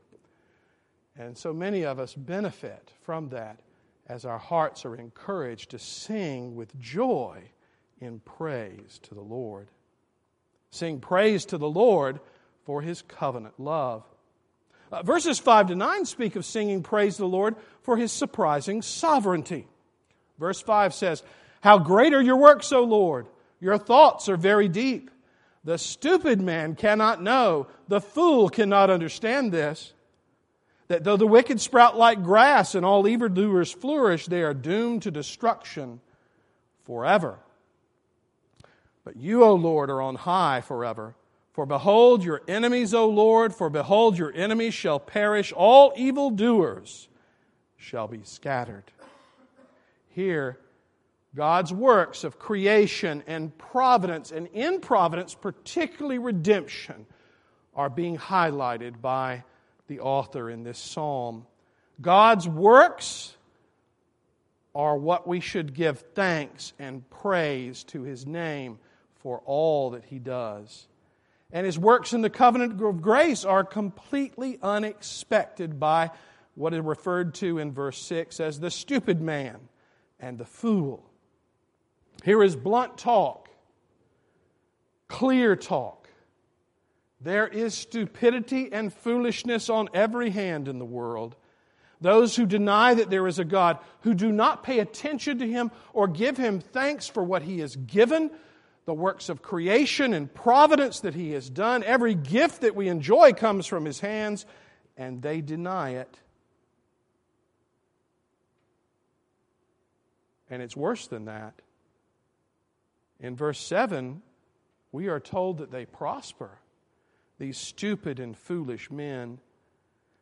And 1.18 1.36
so 1.36 1.52
many 1.52 1.84
of 1.84 1.98
us 1.98 2.14
benefit 2.14 2.90
from 3.02 3.30
that 3.30 3.60
as 4.06 4.24
our 4.24 4.38
hearts 4.38 4.84
are 4.84 4.96
encouraged 4.96 5.70
to 5.70 5.78
sing 5.78 6.56
with 6.56 6.78
joy 6.80 7.42
in 8.00 8.20
praise 8.20 8.98
to 9.02 9.14
the 9.14 9.20
Lord. 9.20 9.68
Sing 10.70 11.00
praise 11.00 11.44
to 11.46 11.58
the 11.58 11.68
Lord 11.68 12.20
for 12.64 12.82
his 12.82 13.02
covenant 13.02 13.58
love. 13.58 14.04
Uh, 14.90 15.02
verses 15.02 15.38
5 15.38 15.68
to 15.68 15.76
9 15.76 16.04
speak 16.04 16.36
of 16.36 16.44
singing 16.44 16.82
praise 16.82 17.16
to 17.16 17.22
the 17.22 17.28
Lord 17.28 17.56
for 17.82 17.96
his 17.96 18.10
surprising 18.10 18.82
sovereignty. 18.82 19.68
Verse 20.38 20.60
5 20.60 20.94
says, 20.94 21.22
How 21.60 21.78
great 21.78 22.14
are 22.14 22.22
your 22.22 22.36
works, 22.36 22.72
O 22.72 22.82
Lord! 22.82 23.26
Your 23.60 23.76
thoughts 23.78 24.28
are 24.28 24.36
very 24.36 24.68
deep. 24.68 25.10
The 25.64 25.76
stupid 25.76 26.40
man 26.40 26.74
cannot 26.74 27.22
know, 27.22 27.66
the 27.88 28.00
fool 28.00 28.48
cannot 28.48 28.88
understand 28.88 29.52
this. 29.52 29.92
That 30.88 31.04
though 31.04 31.18
the 31.18 31.26
wicked 31.26 31.60
sprout 31.60 31.96
like 31.96 32.24
grass 32.24 32.74
and 32.74 32.84
all 32.84 33.06
evildoers 33.06 33.70
flourish, 33.70 34.26
they 34.26 34.42
are 34.42 34.54
doomed 34.54 35.02
to 35.02 35.10
destruction 35.10 36.00
forever. 36.84 37.38
But 39.04 39.16
you, 39.16 39.44
O 39.44 39.54
Lord, 39.54 39.90
are 39.90 40.00
on 40.02 40.16
high 40.16 40.62
forever. 40.62 41.14
For 41.52 41.66
behold 41.66 42.24
your 42.24 42.42
enemies, 42.48 42.94
O 42.94 43.08
Lord, 43.08 43.54
for 43.54 43.68
behold 43.68 44.16
your 44.16 44.32
enemies 44.32 44.74
shall 44.74 44.98
perish, 44.98 45.52
all 45.52 45.92
evildoers 45.96 47.08
shall 47.76 48.08
be 48.08 48.22
scattered. 48.24 48.84
Here, 50.08 50.58
God's 51.34 51.72
works 51.72 52.24
of 52.24 52.38
creation 52.38 53.22
and 53.26 53.56
providence, 53.56 54.32
and 54.32 54.48
in 54.48 54.80
providence, 54.80 55.34
particularly 55.34 56.18
redemption, 56.18 57.06
are 57.74 57.88
being 57.88 58.18
highlighted 58.18 59.00
by 59.00 59.44
the 59.86 60.00
author 60.00 60.50
in 60.50 60.64
this 60.64 60.78
psalm. 60.78 61.46
God's 62.00 62.48
works 62.48 63.36
are 64.74 64.96
what 64.96 65.26
we 65.26 65.40
should 65.40 65.74
give 65.74 66.00
thanks 66.14 66.72
and 66.78 67.08
praise 67.10 67.84
to 67.84 68.02
his 68.02 68.26
name 68.26 68.78
for 69.16 69.40
all 69.44 69.90
that 69.90 70.04
he 70.04 70.18
does. 70.18 70.86
And 71.52 71.66
his 71.66 71.78
works 71.78 72.12
in 72.12 72.22
the 72.22 72.30
covenant 72.30 72.80
of 72.80 73.02
grace 73.02 73.44
are 73.44 73.64
completely 73.64 74.58
unexpected 74.62 75.80
by 75.80 76.10
what 76.54 76.74
is 76.74 76.80
referred 76.80 77.34
to 77.34 77.58
in 77.58 77.72
verse 77.72 78.00
6 78.02 78.38
as 78.40 78.60
the 78.60 78.70
stupid 78.70 79.20
man 79.20 79.56
and 80.20 80.38
the 80.38 80.44
fool. 80.44 81.09
Here 82.24 82.42
is 82.42 82.54
blunt 82.56 82.98
talk, 82.98 83.48
clear 85.08 85.56
talk. 85.56 86.08
There 87.20 87.46
is 87.46 87.74
stupidity 87.74 88.72
and 88.72 88.92
foolishness 88.92 89.68
on 89.68 89.88
every 89.92 90.30
hand 90.30 90.68
in 90.68 90.78
the 90.78 90.84
world. 90.84 91.36
Those 92.00 92.34
who 92.34 92.46
deny 92.46 92.94
that 92.94 93.10
there 93.10 93.26
is 93.26 93.38
a 93.38 93.44
God, 93.44 93.78
who 94.00 94.14
do 94.14 94.32
not 94.32 94.62
pay 94.62 94.78
attention 94.78 95.38
to 95.38 95.46
Him 95.46 95.70
or 95.92 96.08
give 96.08 96.38
Him 96.38 96.60
thanks 96.60 97.06
for 97.06 97.22
what 97.22 97.42
He 97.42 97.60
has 97.60 97.76
given, 97.76 98.30
the 98.86 98.94
works 98.94 99.28
of 99.28 99.42
creation 99.42 100.14
and 100.14 100.32
providence 100.32 101.00
that 101.00 101.14
He 101.14 101.32
has 101.32 101.50
done, 101.50 101.84
every 101.84 102.14
gift 102.14 102.62
that 102.62 102.74
we 102.74 102.88
enjoy 102.88 103.34
comes 103.34 103.66
from 103.66 103.84
His 103.84 104.00
hands, 104.00 104.46
and 104.96 105.20
they 105.20 105.42
deny 105.42 105.90
it. 105.90 106.18
And 110.48 110.62
it's 110.62 110.76
worse 110.76 111.06
than 111.06 111.26
that. 111.26 111.54
In 113.20 113.36
verse 113.36 113.60
7, 113.60 114.22
we 114.92 115.08
are 115.08 115.20
told 115.20 115.58
that 115.58 115.70
they 115.70 115.84
prosper, 115.84 116.58
these 117.38 117.58
stupid 117.58 118.18
and 118.18 118.36
foolish 118.36 118.90
men. 118.90 119.38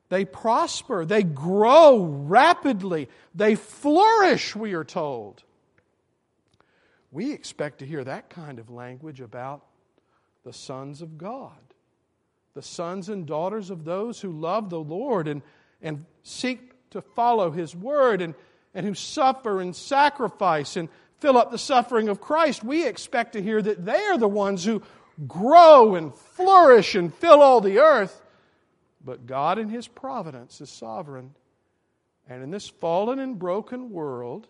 They 0.09 0.25
prosper, 0.25 1.05
they 1.05 1.23
grow 1.23 2.05
rapidly, 2.05 3.09
they 3.35 3.55
flourish, 3.55 4.57
we 4.57 4.73
are 4.75 4.85
told. 4.85 5.43
We 7.11 7.33
expect 7.33 7.79
to 7.79 7.87
hear 7.87 8.05
that 8.05 8.31
kind 8.31 8.59
of 8.59 8.71
language 8.71 9.21
about 9.21 9.65
the 10.45 10.53
sons 10.53 11.03
of 11.03 11.19
God, 11.19 11.53
the 12.55 12.63
sons 12.63 13.09
and 13.09 13.27
daughters 13.27 13.71
of 13.71 13.85
those 13.85 14.21
who 14.21 14.33
love 14.33 14.71
the 14.71 14.81
Lord 14.81 15.29
and, 15.29 15.43
and 15.83 16.05
seek 16.23 16.73
to 16.91 17.01
follow 17.01 17.51
His 17.51 17.75
word 17.75 18.21
and, 18.21 18.35
and 18.75 18.87
who 18.87 18.95
suffer 18.95 19.61
and 19.61 19.75
sacrifice 19.75 20.77
and 20.77 20.89
fill 21.19 21.37
up 21.37 21.51
the 21.51 21.59
suffering 21.59 22.09
of 22.09 22.21
Christ, 22.21 22.63
we 22.63 22.87
expect 22.87 23.33
to 23.33 23.43
hear 23.43 23.61
that 23.61 23.85
they 23.85 24.05
are 24.05 24.19
the 24.19 24.29
ones 24.29 24.65
who 24.65 24.83
grow 25.27 25.95
and 25.95 26.15
flourish 26.15 26.95
and 26.95 27.13
fill 27.13 27.43
all 27.43 27.61
the 27.61 27.79
earth. 27.79 28.23
But 29.05 29.27
God, 29.27 29.59
in 29.59 29.69
His 29.69 29.89
providence, 29.89 30.61
is 30.61 30.71
sovereign. 30.71 31.35
And 32.29 32.43
in 32.43 32.51
this 32.51 32.69
fallen 32.69 33.19
and 33.19 33.39
broken 33.39 33.91
world, 33.91 34.49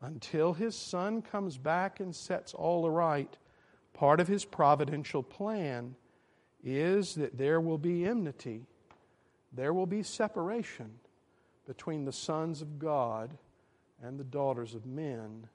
until 0.00 0.54
His 0.54 0.74
Son 0.74 1.22
comes 1.22 1.58
back 1.58 2.00
and 2.00 2.14
sets 2.14 2.54
all 2.54 2.86
aright, 2.86 3.36
part 3.92 4.20
of 4.20 4.28
His 4.28 4.44
providential 4.44 5.22
plan 5.22 5.94
is 6.64 7.14
that 7.14 7.38
there 7.38 7.60
will 7.60 7.78
be 7.78 8.04
enmity, 8.04 8.66
there 9.52 9.72
will 9.72 9.86
be 9.86 10.02
separation 10.02 10.90
between 11.66 12.04
the 12.04 12.12
sons 12.12 12.62
of 12.62 12.78
God 12.78 13.36
and 14.02 14.18
the 14.18 14.24
daughters 14.24 14.74
of 14.74 14.86
men 14.86 15.48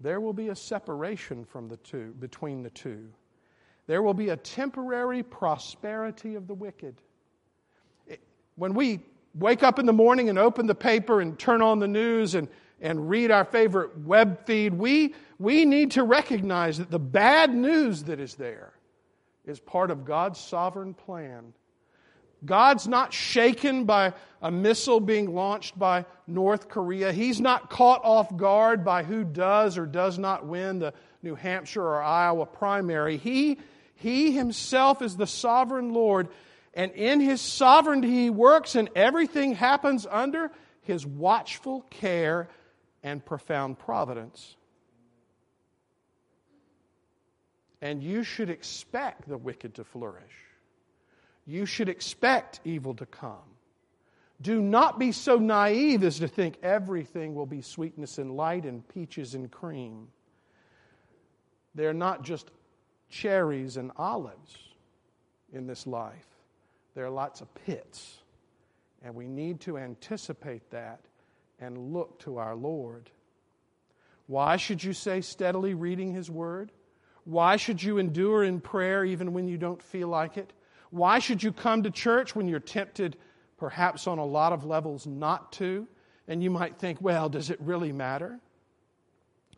there 0.00 0.20
will 0.20 0.32
be 0.32 0.48
a 0.48 0.56
separation 0.56 1.44
from 1.44 1.68
the 1.68 1.76
two, 1.78 2.14
between 2.18 2.62
the 2.62 2.70
two. 2.70 3.08
There 3.86 4.02
will 4.02 4.14
be 4.14 4.30
a 4.30 4.36
temporary 4.36 5.22
prosperity 5.22 6.34
of 6.34 6.46
the 6.46 6.54
wicked. 6.54 7.00
When 8.56 8.74
we 8.74 9.00
wake 9.34 9.62
up 9.62 9.78
in 9.78 9.86
the 9.86 9.92
morning 9.92 10.28
and 10.28 10.38
open 10.38 10.66
the 10.66 10.74
paper 10.74 11.20
and 11.20 11.38
turn 11.38 11.62
on 11.62 11.78
the 11.78 11.88
news 11.88 12.34
and, 12.34 12.48
and 12.80 13.08
read 13.08 13.30
our 13.30 13.44
favorite 13.44 13.98
web 14.00 14.44
feed, 14.44 14.74
we, 14.74 15.14
we 15.38 15.64
need 15.64 15.92
to 15.92 16.02
recognize 16.02 16.78
that 16.78 16.90
the 16.90 16.98
bad 16.98 17.54
news 17.54 18.02
that 18.04 18.18
is 18.18 18.34
there 18.34 18.72
is 19.44 19.60
part 19.60 19.90
of 19.90 20.04
God's 20.04 20.40
sovereign 20.40 20.94
plan 20.94 21.52
God's 22.44 22.86
not 22.86 23.12
shaken 23.12 23.84
by 23.84 24.12
a 24.42 24.50
missile 24.50 25.00
being 25.00 25.34
launched 25.34 25.78
by 25.78 26.04
North 26.26 26.68
Korea. 26.68 27.12
He's 27.12 27.40
not 27.40 27.70
caught 27.70 28.04
off 28.04 28.36
guard 28.36 28.84
by 28.84 29.02
who 29.02 29.24
does 29.24 29.78
or 29.78 29.86
does 29.86 30.18
not 30.18 30.46
win 30.46 30.78
the 30.78 30.92
New 31.22 31.34
Hampshire 31.34 31.82
or 31.82 32.02
Iowa 32.02 32.46
primary. 32.46 33.16
He, 33.16 33.58
he 33.94 34.32
himself 34.32 35.02
is 35.02 35.16
the 35.16 35.26
sovereign 35.26 35.92
Lord, 35.92 36.28
and 36.74 36.92
in 36.92 37.20
his 37.20 37.40
sovereignty 37.40 38.10
he 38.10 38.30
works, 38.30 38.74
and 38.74 38.90
everything 38.94 39.54
happens 39.54 40.06
under 40.08 40.50
his 40.82 41.06
watchful 41.06 41.82
care 41.90 42.48
and 43.02 43.24
profound 43.24 43.78
providence. 43.78 44.54
And 47.80 48.02
you 48.02 48.22
should 48.22 48.50
expect 48.50 49.28
the 49.28 49.38
wicked 49.38 49.74
to 49.76 49.84
flourish 49.84 50.45
you 51.46 51.66
should 51.66 51.88
expect 51.88 52.60
evil 52.64 52.94
to 52.94 53.06
come. 53.06 53.38
Do 54.42 54.60
not 54.60 54.98
be 54.98 55.12
so 55.12 55.36
naive 55.36 56.04
as 56.04 56.18
to 56.18 56.28
think 56.28 56.58
everything 56.62 57.34
will 57.34 57.46
be 57.46 57.62
sweetness 57.62 58.18
and 58.18 58.36
light 58.36 58.64
and 58.64 58.86
peaches 58.88 59.34
and 59.34 59.50
cream. 59.50 60.08
They're 61.74 61.94
not 61.94 62.22
just 62.22 62.50
cherries 63.08 63.76
and 63.76 63.92
olives 63.96 64.58
in 65.52 65.66
this 65.66 65.86
life, 65.86 66.26
there 66.94 67.06
are 67.06 67.10
lots 67.10 67.40
of 67.40 67.54
pits. 67.54 68.18
And 69.02 69.14
we 69.14 69.28
need 69.28 69.60
to 69.60 69.78
anticipate 69.78 70.68
that 70.70 71.00
and 71.60 71.92
look 71.92 72.18
to 72.20 72.38
our 72.38 72.56
Lord. 72.56 73.10
Why 74.26 74.56
should 74.56 74.82
you 74.82 74.92
say 74.92 75.20
steadily 75.20 75.74
reading 75.74 76.12
His 76.12 76.28
Word? 76.30 76.72
Why 77.24 77.56
should 77.56 77.82
you 77.82 77.98
endure 77.98 78.42
in 78.42 78.60
prayer 78.60 79.04
even 79.04 79.32
when 79.32 79.46
you 79.46 79.58
don't 79.58 79.82
feel 79.82 80.08
like 80.08 80.36
it? 80.36 80.52
Why 80.96 81.18
should 81.18 81.42
you 81.42 81.52
come 81.52 81.82
to 81.82 81.90
church 81.90 82.34
when 82.34 82.48
you're 82.48 82.58
tempted, 82.58 83.18
perhaps 83.58 84.06
on 84.06 84.16
a 84.16 84.24
lot 84.24 84.54
of 84.54 84.64
levels, 84.64 85.06
not 85.06 85.52
to? 85.52 85.86
And 86.26 86.42
you 86.42 86.50
might 86.50 86.78
think, 86.78 87.02
well, 87.02 87.28
does 87.28 87.50
it 87.50 87.60
really 87.60 87.92
matter? 87.92 88.40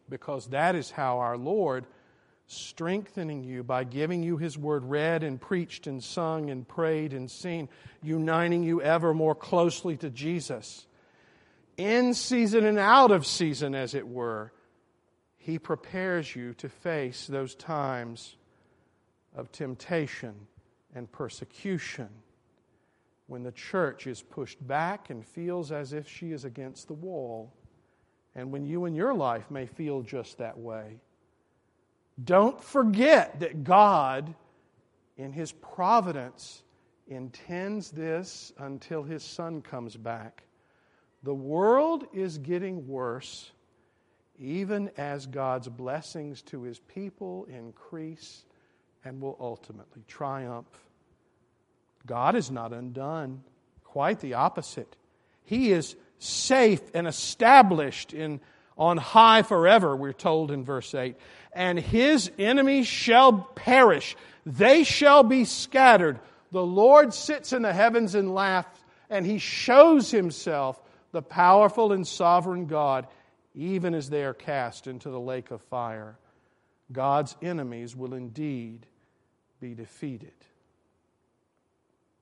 Because 0.09 0.49
that 0.49 0.75
is 0.75 0.91
how 0.91 1.19
our 1.19 1.39
Lord, 1.39 1.87
strengthening 2.49 3.45
you 3.45 3.63
by 3.63 3.85
giving 3.85 4.25
you 4.25 4.37
His 4.37 4.59
word 4.59 4.85
read 4.85 5.23
and 5.23 5.41
preached 5.41 5.87
and 5.87 6.03
sung 6.03 6.51
and 6.51 6.67
prayed 6.67 7.13
and 7.13 7.31
seen, 7.31 7.69
uniting 8.03 8.65
you 8.65 8.83
ever 8.83 9.15
more 9.15 9.37
closely 9.37 9.97
to 9.99 10.11
Jesus, 10.11 10.87
in 11.77 12.15
season 12.15 12.65
and 12.65 12.81
out 12.81 13.13
of 13.13 13.25
season, 13.25 13.77
as 13.77 13.95
it 13.95 14.09
were, 14.09 14.53
He 15.37 15.61
prepares 15.61 16.35
you 16.35 16.55
to 16.55 16.69
face 16.69 17.29
those 17.29 17.55
times 17.55 18.35
of 19.37 19.53
temptation 19.53 20.49
and 20.99 21.11
persecution, 21.11 22.09
when 23.29 23.43
the 23.43 23.53
church 23.53 24.07
is 24.07 24.21
pushed 24.21 24.65
back 24.67 25.11
and 25.11 25.25
feels 25.25 25.73
as 25.73 25.93
if 25.93 26.09
she 26.09 26.33
is 26.33 26.45
against 26.45 26.89
the 26.89 26.95
wall, 26.95 27.53
and 28.35 28.51
when 28.51 28.67
you 28.67 28.85
in 28.85 28.95
your 28.95 29.15
life 29.15 29.51
may 29.51 29.65
feel 29.65 30.03
just 30.03 30.39
that 30.39 30.59
way. 30.59 30.99
Don't 32.25 32.63
forget 32.63 33.41
that 33.41 33.65
God, 33.65 34.35
in 35.17 35.33
His 35.33 35.53
providence, 35.53 36.63
intends 37.07 37.91
this 37.91 38.53
until 38.59 39.03
His 39.03 39.23
Son 39.23 39.63
comes 39.63 39.97
back. 39.97 40.43
The 41.23 41.35
world 41.35 42.07
is 42.13 42.39
getting 42.39 42.89
worse, 42.89 43.53
even 44.39 44.91
as 44.97 45.27
God's 45.27 45.69
blessings 45.69 46.43
to 46.43 46.63
His 46.63 46.81
people 46.81 47.47
increase 47.49 48.45
and 49.05 49.21
will 49.21 49.37
ultimately 49.39 50.03
triumph. 50.09 50.88
God 52.09 52.35
is 52.35 52.51
not 52.51 52.73
undone, 52.73 53.45
quite 53.85 54.19
the 54.19 54.35
opposite. 54.35 54.97
He 55.45 55.71
is 55.71 55.95
safe 56.19 56.81
and 56.95 57.07
established 57.07 58.13
in 58.13 58.41
on 58.77 58.97
high 58.97 59.43
forever, 59.43 59.95
we're 59.95 60.13
told 60.13 60.51
in 60.51 60.65
verse 60.65 60.95
8. 60.95 61.17
And 61.53 61.79
his 61.79 62.31
enemies 62.39 62.87
shall 62.87 63.33
perish, 63.33 64.17
they 64.47 64.85
shall 64.85 65.23
be 65.23 65.45
scattered. 65.45 66.19
The 66.51 66.65
Lord 66.65 67.13
sits 67.13 67.53
in 67.53 67.63
the 67.63 67.73
heavens 67.73 68.15
and 68.15 68.35
laughs, 68.35 68.81
and 69.11 69.27
he 69.27 69.39
shows 69.39 70.11
himself 70.11 70.81
the 71.13 71.23
powerful 71.23 71.93
and 71.93 72.07
sovereign 72.07 72.67
God, 72.67 73.07
even 73.55 73.95
as 73.95 74.09
they 74.09 74.25
are 74.25 74.35
cast 74.35 74.87
into 74.87 75.11
the 75.11 75.21
lake 75.21 75.51
of 75.51 75.61
fire. 75.63 76.17
God's 76.91 77.37
enemies 77.43 77.95
will 77.95 78.15
indeed 78.15 78.87
be 79.61 79.75
defeated. 79.75 80.33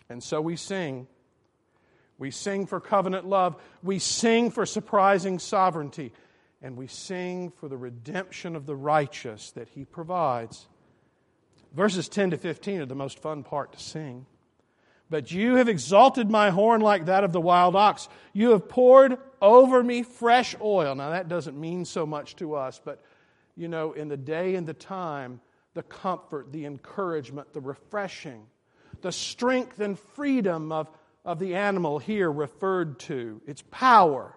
And 0.09 0.23
so 0.23 0.40
we 0.40 0.57
sing. 0.57 1.07
We 2.19 2.31
sing 2.31 2.66
for 2.66 2.81
covenant 2.81 3.27
love. 3.27 3.57
We 3.83 3.99
sing 3.99 4.51
for 4.51 4.66
surprising 4.66 5.38
sovereignty. 5.38 6.12
And 6.62 6.77
we 6.77 6.87
sing 6.87 7.51
for 7.51 7.69
the 7.69 7.77
redemption 7.77 8.57
of 8.57 8.66
the 8.66 8.77
righteous 8.77 9.51
that 9.53 9.69
He 9.69 9.85
provides. 9.85 10.66
Verses 11.75 12.09
10 12.09 12.31
to 12.31 12.38
15 12.38 12.81
are 12.81 12.87
the 12.87 12.95
most 12.95 13.19
fun 13.19 13.42
part 13.42 13.73
to 13.73 13.81
sing. 13.81 14.27
But 15.09 15.31
you 15.31 15.57
have 15.57 15.69
exalted 15.69 16.31
my 16.31 16.51
horn 16.51 16.81
like 16.81 17.07
that 17.07 17.23
of 17.23 17.33
the 17.33 17.40
wild 17.40 17.77
ox. 17.77 18.09
You 18.33 18.51
have 18.51 18.69
poured 18.69 19.19
over 19.40 19.83
me 19.83 20.03
fresh 20.03 20.57
oil. 20.61 20.95
Now, 20.95 21.11
that 21.11 21.29
doesn't 21.29 21.59
mean 21.59 21.85
so 21.85 22.07
much 22.07 22.35
to 22.37 22.55
us, 22.55 22.81
but 22.85 23.03
you 23.57 23.69
know, 23.69 23.92
in 23.92 24.09
the 24.09 24.16
day 24.16 24.55
and 24.55 24.66
the 24.66 24.75
time, 24.75 25.40
the 25.75 25.83
comfort, 25.83 26.53
the 26.53 26.66
encouragement, 26.66 27.53
the 27.53 27.61
refreshing, 27.61 28.47
the 29.02 29.12
strength 29.12 29.80
and 29.80 29.98
freedom 29.98 30.72
of, 30.72 30.88
of 31.24 31.38
the 31.38 31.54
animal 31.54 31.98
here 31.98 32.30
referred 32.30 32.98
to, 33.00 33.40
its 33.46 33.62
power. 33.70 34.37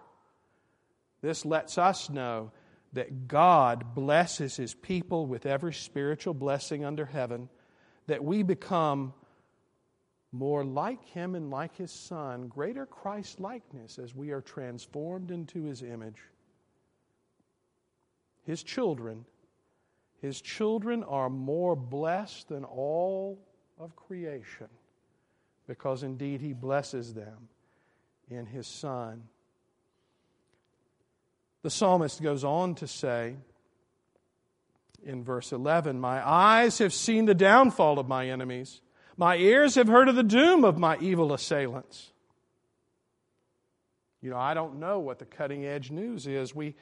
This 1.22 1.46
lets 1.46 1.78
us 1.78 2.10
know 2.10 2.52
that 2.94 3.28
God 3.28 3.94
blesses 3.94 4.56
his 4.56 4.74
people 4.74 5.26
with 5.26 5.46
every 5.46 5.74
spiritual 5.74 6.34
blessing 6.34 6.84
under 6.84 7.06
heaven, 7.06 7.50
that 8.08 8.24
we 8.24 8.42
become 8.44 9.14
more 10.32 10.64
like 10.64 11.04
him 11.06 11.36
and 11.36 11.50
like 11.50 11.76
his 11.76 11.92
son, 11.92 12.48
greater 12.48 12.86
Christ 12.86 13.40
likeness 13.40 14.00
as 14.00 14.16
we 14.16 14.32
are 14.32 14.42
transformed 14.42 15.32
into 15.32 15.64
his 15.64 15.84
image 15.84 16.22
his 18.50 18.64
children, 18.64 19.26
his 20.24 20.42
children 20.42 21.04
are 21.04 21.30
more 21.30 21.76
blessed 21.76 22.50
than 22.50 22.66
all 22.66 23.40
of 23.80 23.96
creation 23.96 24.68
because 25.68 26.04
indeed 26.04 26.42
he 26.42 26.54
blesses 26.54 27.14
them 27.14 27.48
in 28.30 28.46
his 28.46 28.68
Son. 28.68 29.24
The 31.64 31.70
psalmist 31.70 32.22
goes 32.22 32.44
on 32.44 32.76
to 32.76 32.88
say 32.88 33.36
in 35.04 35.24
verse 35.24 35.52
11 35.52 36.00
My 36.00 36.28
eyes 36.28 36.80
have 36.80 36.94
seen 36.94 37.26
the 37.26 37.34
downfall 37.34 38.00
of 38.00 38.08
my 38.08 38.30
enemies, 38.30 38.82
my 39.18 39.38
ears 39.38 39.76
have 39.76 39.88
heard 39.88 40.10
of 40.10 40.16
the 40.16 40.24
doom 40.24 40.64
of 40.64 40.78
my 40.78 40.98
evil 41.00 41.34
assailants. 41.34 42.12
You 44.22 44.30
know, 44.30 44.38
I 44.38 44.54
don't 44.54 44.80
know 44.80 45.00
what 45.00 45.20
the 45.20 45.26
cutting 45.26 45.66
edge 45.66 45.92
news 45.92 46.28
is. 46.28 46.54
We 46.54 46.76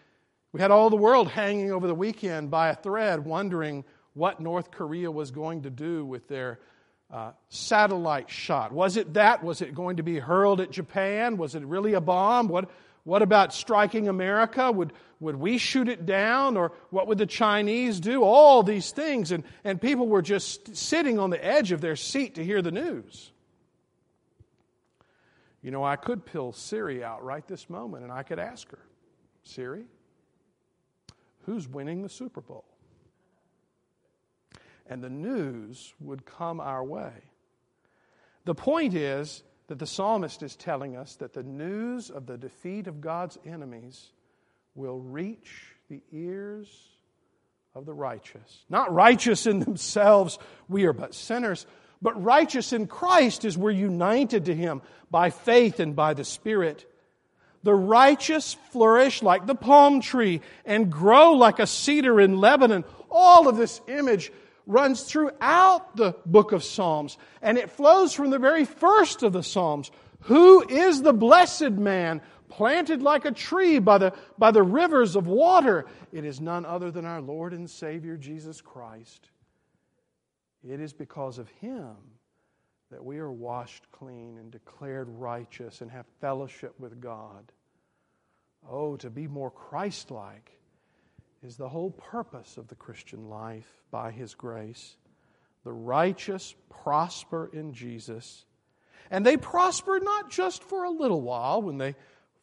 we 0.53 0.61
had 0.61 0.71
all 0.71 0.89
the 0.89 0.95
world 0.95 1.27
hanging 1.29 1.71
over 1.71 1.85
the 1.85 1.93
weekend 1.93 2.49
by 2.49 2.69
a 2.69 2.75
thread, 2.75 3.25
wondering 3.25 3.83
what 4.13 4.39
North 4.39 4.71
Korea 4.71 5.11
was 5.11 5.29
going 5.29 5.63
to 5.63 5.69
do 5.69 6.05
with 6.05 6.27
their 6.27 6.59
uh, 7.09 7.31
satellite 7.49 8.29
shot. 8.29 8.71
Was 8.71 8.97
it 8.97 9.13
that? 9.13 9.43
Was 9.43 9.61
it 9.61 9.73
going 9.73 9.97
to 9.97 10.03
be 10.03 10.19
hurled 10.19 10.61
at 10.61 10.71
Japan? 10.71 11.37
Was 11.37 11.55
it 11.55 11.63
really 11.63 11.93
a 11.93 12.01
bomb? 12.01 12.47
What, 12.47 12.69
what 13.03 13.21
about 13.21 13.53
striking 13.53 14.07
America? 14.07 14.71
Would, 14.71 14.91
would 15.19 15.37
we 15.37 15.57
shoot 15.57 15.87
it 15.87 16.05
down? 16.05 16.57
Or 16.57 16.73
what 16.89 17.07
would 17.07 17.17
the 17.17 17.25
Chinese 17.25 17.99
do? 17.99 18.23
All 18.23 18.61
these 18.61 18.91
things. 18.91 19.31
And, 19.31 19.43
and 19.63 19.81
people 19.81 20.07
were 20.07 20.21
just 20.21 20.75
sitting 20.75 21.17
on 21.17 21.29
the 21.29 21.43
edge 21.43 21.71
of 21.71 21.79
their 21.79 21.95
seat 21.95 22.35
to 22.35 22.43
hear 22.43 22.61
the 22.61 22.71
news. 22.71 23.31
You 25.61 25.71
know, 25.71 25.83
I 25.83 25.95
could 25.95 26.25
pull 26.25 26.53
Siri 26.53 27.03
out 27.03 27.23
right 27.23 27.45
this 27.47 27.69
moment 27.69 28.03
and 28.03 28.11
I 28.11 28.23
could 28.23 28.39
ask 28.39 28.69
her, 28.71 28.79
Siri, 29.43 29.85
who's 31.45 31.67
winning 31.67 32.01
the 32.01 32.09
Super 32.09 32.41
Bowl? 32.41 32.65
And 34.89 35.03
the 35.03 35.09
news 35.09 35.93
would 35.99 36.25
come 36.25 36.59
our 36.59 36.83
way. 36.83 37.11
The 38.45 38.55
point 38.55 38.93
is 38.93 39.43
that 39.67 39.79
the 39.79 39.87
psalmist 39.87 40.41
is 40.43 40.55
telling 40.55 40.95
us 40.95 41.15
that 41.15 41.33
the 41.33 41.43
news 41.43 42.09
of 42.09 42.25
the 42.25 42.37
defeat 42.37 42.87
of 42.87 43.01
God's 43.01 43.37
enemies 43.45 44.11
will 44.75 44.99
reach 44.99 45.73
the 45.89 46.01
ears 46.13 46.69
of 47.75 47.85
the 47.85 47.93
righteous. 47.93 48.65
Not 48.69 48.93
righteous 48.93 49.45
in 49.45 49.59
themselves, 49.59 50.39
we 50.69 50.85
are 50.85 50.93
but 50.93 51.13
sinners, 51.13 51.65
but 52.01 52.23
righteous 52.23 52.73
in 52.73 52.87
Christ 52.87 53.43
as 53.43 53.57
we're 53.57 53.71
united 53.71 54.45
to 54.45 54.55
Him 54.55 54.81
by 55.11 55.29
faith 55.29 55.79
and 55.79 55.95
by 55.95 56.13
the 56.13 56.23
Spirit. 56.23 56.89
The 57.63 57.75
righteous 57.75 58.53
flourish 58.71 59.21
like 59.21 59.45
the 59.45 59.55
palm 59.55 59.99
tree 59.99 60.41
and 60.63 60.91
grow 60.91 61.33
like 61.33 61.59
a 61.59 61.67
cedar 61.67 62.21
in 62.21 62.37
Lebanon. 62.37 62.85
All 63.09 63.47
of 63.47 63.57
this 63.57 63.81
image 63.87 64.31
runs 64.67 65.03
throughout 65.03 65.95
the 65.95 66.15
book 66.25 66.51
of 66.51 66.63
Psalms, 66.63 67.17
and 67.41 67.57
it 67.57 67.71
flows 67.71 68.13
from 68.13 68.29
the 68.29 68.37
very 68.39 68.65
first 68.65 69.23
of 69.23 69.33
the 69.33 69.41
Psalms. 69.41 69.89
Who 70.21 70.67
is 70.67 71.01
the 71.01 71.13
blessed 71.13 71.71
man 71.71 72.21
planted 72.49 73.01
like 73.01 73.25
a 73.25 73.31
tree 73.31 73.79
by 73.79 73.97
the, 73.97 74.13
by 74.37 74.51
the 74.51 74.63
rivers 74.63 75.15
of 75.15 75.25
water? 75.25 75.85
It 76.11 76.25
is 76.25 76.41
none 76.41 76.65
other 76.65 76.91
than 76.91 77.05
our 77.05 77.21
Lord 77.21 77.53
and 77.53 77.69
Savior 77.69 78.17
Jesus 78.17 78.61
Christ. 78.61 79.29
It 80.67 80.81
is 80.81 80.93
because 80.93 81.37
of 81.37 81.49
him 81.49 81.95
that 82.91 83.03
we 83.03 83.19
are 83.19 83.31
washed 83.31 83.89
clean 83.91 84.37
and 84.37 84.51
declared 84.51 85.07
righteous 85.09 85.81
and 85.81 85.91
have 85.91 86.05
fellowship 86.19 86.77
with 86.79 86.99
God. 86.99 87.51
Oh, 88.69 88.97
to 88.97 89.09
be 89.09 89.27
more 89.27 89.51
Christ 89.51 90.11
like 90.11 90.51
is 91.43 91.57
the 91.57 91.69
whole 91.69 91.91
purpose 91.91 92.57
of 92.57 92.67
the 92.67 92.75
Christian 92.75 93.29
life 93.29 93.67
by 93.91 94.11
His 94.11 94.35
grace. 94.35 94.95
The 95.63 95.73
righteous 95.73 96.55
prosper 96.69 97.49
in 97.51 97.73
Jesus. 97.73 98.45
And 99.11 99.25
they 99.25 99.37
prosper 99.37 99.99
not 99.99 100.29
just 100.29 100.63
for 100.63 100.83
a 100.83 100.89
little 100.89 101.21
while 101.21 101.61
when 101.61 101.77
they 101.77 101.95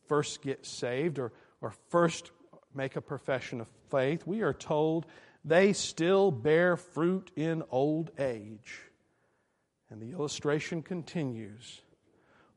first 0.07 0.43
get 0.43 0.67
saved 0.67 1.19
or, 1.19 1.33
or 1.61 1.73
first 1.89 2.31
make 2.75 2.97
a 2.97 3.01
profession 3.01 3.61
of 3.61 3.69
faith. 3.91 4.27
We 4.27 4.43
are 4.43 4.53
told 4.53 5.07
they 5.45 5.73
still 5.73 6.31
bear 6.31 6.77
fruit 6.77 7.31
in 7.37 7.63
old 7.71 8.11
age. 8.19 8.81
And 9.91 10.01
the 10.01 10.13
illustration 10.13 10.83
continues 10.83 11.81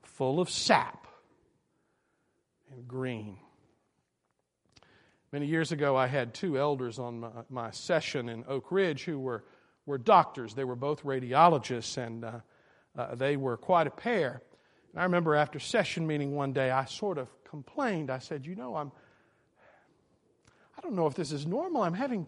full 0.01 0.39
of 0.39 0.49
sap 0.49 1.07
and 2.71 2.87
green. 2.87 3.37
Many 5.33 5.45
years 5.45 5.73
ago, 5.73 5.97
I 5.97 6.07
had 6.07 6.33
two 6.33 6.57
elders 6.57 6.99
on 6.99 7.19
my, 7.19 7.29
my 7.49 7.71
session 7.71 8.29
in 8.29 8.45
Oak 8.47 8.71
Ridge 8.71 9.03
who 9.03 9.19
were, 9.19 9.43
were 9.85 9.97
doctors. 9.97 10.53
They 10.53 10.63
were 10.63 10.77
both 10.77 11.03
radiologists, 11.03 11.97
and 11.97 12.23
uh, 12.23 12.39
uh, 12.97 13.15
they 13.15 13.35
were 13.35 13.57
quite 13.57 13.87
a 13.87 13.91
pair. 13.91 14.41
And 14.93 15.01
I 15.01 15.03
remember 15.03 15.35
after 15.35 15.59
session 15.59 16.07
meeting 16.07 16.33
one 16.33 16.53
day, 16.53 16.71
I 16.71 16.85
sort 16.85 17.17
of 17.17 17.27
complained. 17.43 18.09
I 18.09 18.19
said, 18.19 18.45
You 18.45 18.55
know, 18.55 18.77
I'm, 18.77 18.89
I 20.77 20.81
don't 20.81 20.95
know 20.95 21.07
if 21.07 21.15
this 21.15 21.33
is 21.33 21.45
normal. 21.45 21.81
I'm 21.81 21.93
having 21.93 22.25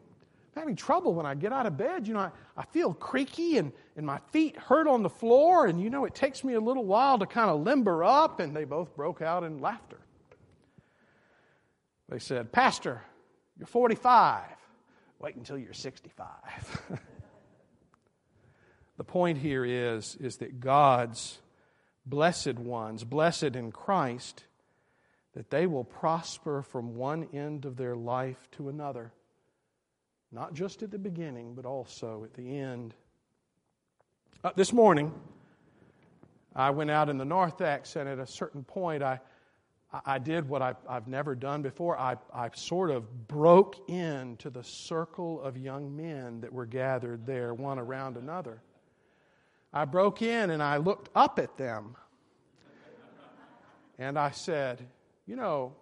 having 0.55 0.75
trouble 0.75 1.13
when 1.13 1.25
I 1.25 1.35
get 1.35 1.53
out 1.53 1.65
of 1.65 1.77
bed. 1.77 2.05
You 2.05 2.15
know, 2.15 2.19
I, 2.19 2.31
I 2.57 2.65
feel 2.65 2.93
creaky 2.93 3.57
and, 3.59 3.71
and 3.95 4.05
my 4.05 4.19
feet 4.31 4.57
hurt 4.57 4.89
on 4.89 5.03
the 5.03 5.09
floor, 5.09 5.67
and 5.67 5.81
you 5.81 5.89
know, 5.89 6.03
it 6.03 6.15
takes 6.15 6.43
me 6.43 6.55
a 6.55 6.59
little 6.59 6.83
while 6.83 7.17
to 7.19 7.25
kind 7.25 7.49
of 7.49 7.62
limber 7.62 8.03
up. 8.03 8.41
And 8.41 8.53
they 8.53 8.65
both 8.65 8.93
broke 8.93 9.21
out 9.21 9.45
in 9.45 9.59
laughter. 9.59 9.99
They 12.10 12.19
said, 12.19 12.52
Pastor, 12.52 13.02
you're 13.58 13.67
45. 13.67 14.43
Wait 15.19 15.36
until 15.36 15.58
you're 15.58 15.74
65. 15.74 16.28
the 18.98 19.04
point 19.04 19.38
here 19.38 19.63
is, 19.63 20.15
is 20.19 20.38
that 20.38 20.60
God's 20.60 21.39
blessed 22.06 22.56
ones, 22.56 23.04
blessed 23.04 23.56
in 23.56 23.72
Christ, 23.72 24.43
that 25.36 25.50
they 25.52 25.67
will 25.67 25.84
prosper 25.84 26.63
from 26.63 26.95
one 26.95 27.28
end 27.34 27.65
of 27.65 27.78
their 27.78 27.95
life 27.95 28.50
to 28.54 28.69
another 28.69 29.13
not 30.32 30.54
just 30.54 30.84
at 30.84 30.91
the 30.91 31.00
beginning, 31.00 31.56
but 31.56 31.65
also 31.65 32.24
at 32.24 32.34
the 32.36 32.58
end. 32.58 32.93
Uh, 34.43 34.52
this 34.56 34.72
morning, 34.72 35.12
I 36.56 36.69
went 36.69 36.91
out 36.91 37.10
in 37.10 37.17
the 37.17 37.26
narthex, 37.26 37.95
and 37.95 38.08
at 38.08 38.19
a 38.19 38.28
certain 38.28 38.63
point, 38.63 39.02
I, 39.02 39.19
I 39.91 40.19
did 40.19 40.47
what 40.47 40.62
I, 40.62 40.75
have 40.89 41.08
never 41.08 41.36
done 41.36 41.63
before. 41.63 41.97
I, 41.97 42.17
I 42.34 42.49
sort 42.54 42.91
of 42.91 43.28
broke 43.28 43.89
into 43.89 44.49
the 44.52 44.63
circle 44.63 45.41
of 45.41 45.58
young 45.58 45.95
men 45.95 46.41
that 46.41 46.54
were 46.54 46.67
gathered 46.67 47.25
there, 47.25 47.54
one 47.56 47.80
around 47.80 48.17
another. 48.17 48.62
I 49.73 49.86
broke 49.86 50.21
in 50.21 50.52
and 50.52 50.62
I 50.62 50.78
looked 50.78 51.10
up 51.15 51.39
at 51.39 51.58
them. 51.58 51.95
And 53.97 54.17
I 54.17 54.32
said, 54.32 54.86
You 55.28 55.36
know, 55.36 55.73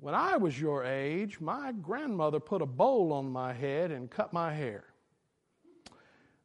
When 0.00 0.14
I 0.14 0.36
was 0.36 0.60
your 0.60 0.84
age, 0.84 1.40
my 1.40 1.72
grandmother 1.72 2.40
put 2.40 2.62
a 2.62 2.66
bowl 2.66 3.12
on 3.12 3.30
my 3.30 3.52
head 3.52 3.90
and 3.90 4.10
cut 4.10 4.32
my 4.32 4.52
hair. 4.52 4.84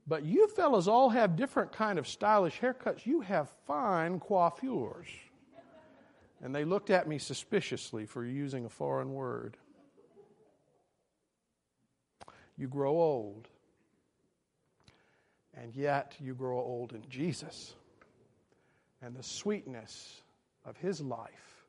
But 0.07 0.23
you 0.25 0.47
fellas 0.49 0.87
all 0.87 1.09
have 1.09 1.35
different 1.35 1.71
kind 1.71 1.99
of 1.99 2.07
stylish 2.07 2.59
haircuts. 2.59 3.05
You 3.05 3.21
have 3.21 3.49
fine 3.67 4.19
coiffures. 4.19 5.07
And 6.41 6.55
they 6.55 6.63
looked 6.63 6.89
at 6.89 7.07
me 7.07 7.17
suspiciously 7.17 8.05
for 8.05 8.25
using 8.25 8.65
a 8.65 8.69
foreign 8.69 9.13
word. 9.13 9.57
You 12.57 12.67
grow 12.67 12.91
old. 12.91 13.47
And 15.53 15.75
yet 15.75 16.15
you 16.19 16.33
grow 16.33 16.57
old 16.57 16.93
in 16.93 17.03
Jesus. 17.09 17.75
And 19.01 19.15
the 19.15 19.23
sweetness 19.23 20.21
of 20.65 20.77
his 20.77 21.01
life 21.01 21.65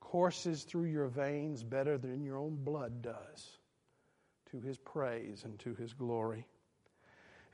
courses 0.00 0.62
through 0.62 0.84
your 0.84 1.08
veins 1.08 1.62
better 1.62 1.98
than 1.98 2.22
your 2.22 2.36
own 2.36 2.54
blood 2.54 3.02
does 3.02 3.58
to 4.50 4.60
his 4.60 4.78
praise 4.78 5.42
and 5.44 5.58
to 5.58 5.74
his 5.74 5.92
glory. 5.92 6.46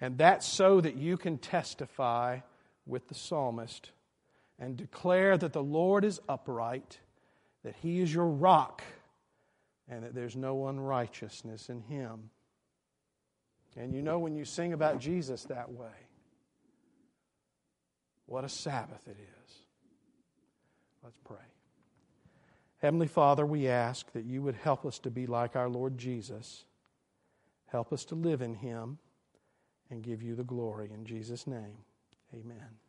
And 0.01 0.18
that's 0.18 0.46
so 0.46 0.81
that 0.81 0.96
you 0.96 1.16
can 1.16 1.38
testify 1.38 2.40
with 2.87 3.09
the 3.09 3.14
psalmist 3.14 3.90
and 4.62 4.77
declare 4.77 5.37
that 5.37 5.53
the 5.53 5.62
Lord 5.62 6.05
is 6.05 6.20
upright, 6.29 7.01
that 7.64 7.75
he 7.83 7.98
is 7.98 8.14
your 8.14 8.29
rock, 8.29 8.81
and 9.88 10.05
that 10.05 10.14
there's 10.14 10.37
no 10.37 10.68
unrighteousness 10.68 11.68
in 11.68 11.81
him. 11.81 12.31
And 13.77 13.92
you 13.92 14.03
know 14.03 14.20
when 14.20 14.37
you 14.37 14.44
sing 14.44 14.72
about 14.72 15.01
Jesus 15.01 15.42
that 15.44 15.72
way, 15.72 15.90
what 18.27 18.44
a 18.44 18.48
Sabbath 18.48 19.03
it 19.09 19.16
is. 19.18 19.53
Let's 21.03 21.18
pray. 21.25 21.38
Heavenly 22.79 23.09
Father, 23.09 23.44
we 23.44 23.66
ask 23.66 24.12
that 24.12 24.25
you 24.25 24.42
would 24.42 24.55
help 24.55 24.87
us 24.87 25.01
to 25.01 25.11
be 25.11 25.27
like 25.27 25.57
our 25.57 25.68
Lord 25.68 25.98
Jesus. 25.98 26.66
Help 27.66 27.92
us 27.92 28.05
to 28.07 28.14
live 28.14 28.40
in 28.40 28.55
him 28.55 28.98
and 29.90 30.05
give 30.05 30.22
you 30.22 30.37
the 30.37 30.44
glory. 30.44 30.88
In 30.94 31.05
Jesus' 31.05 31.48
name, 31.48 31.79
amen. 32.33 32.82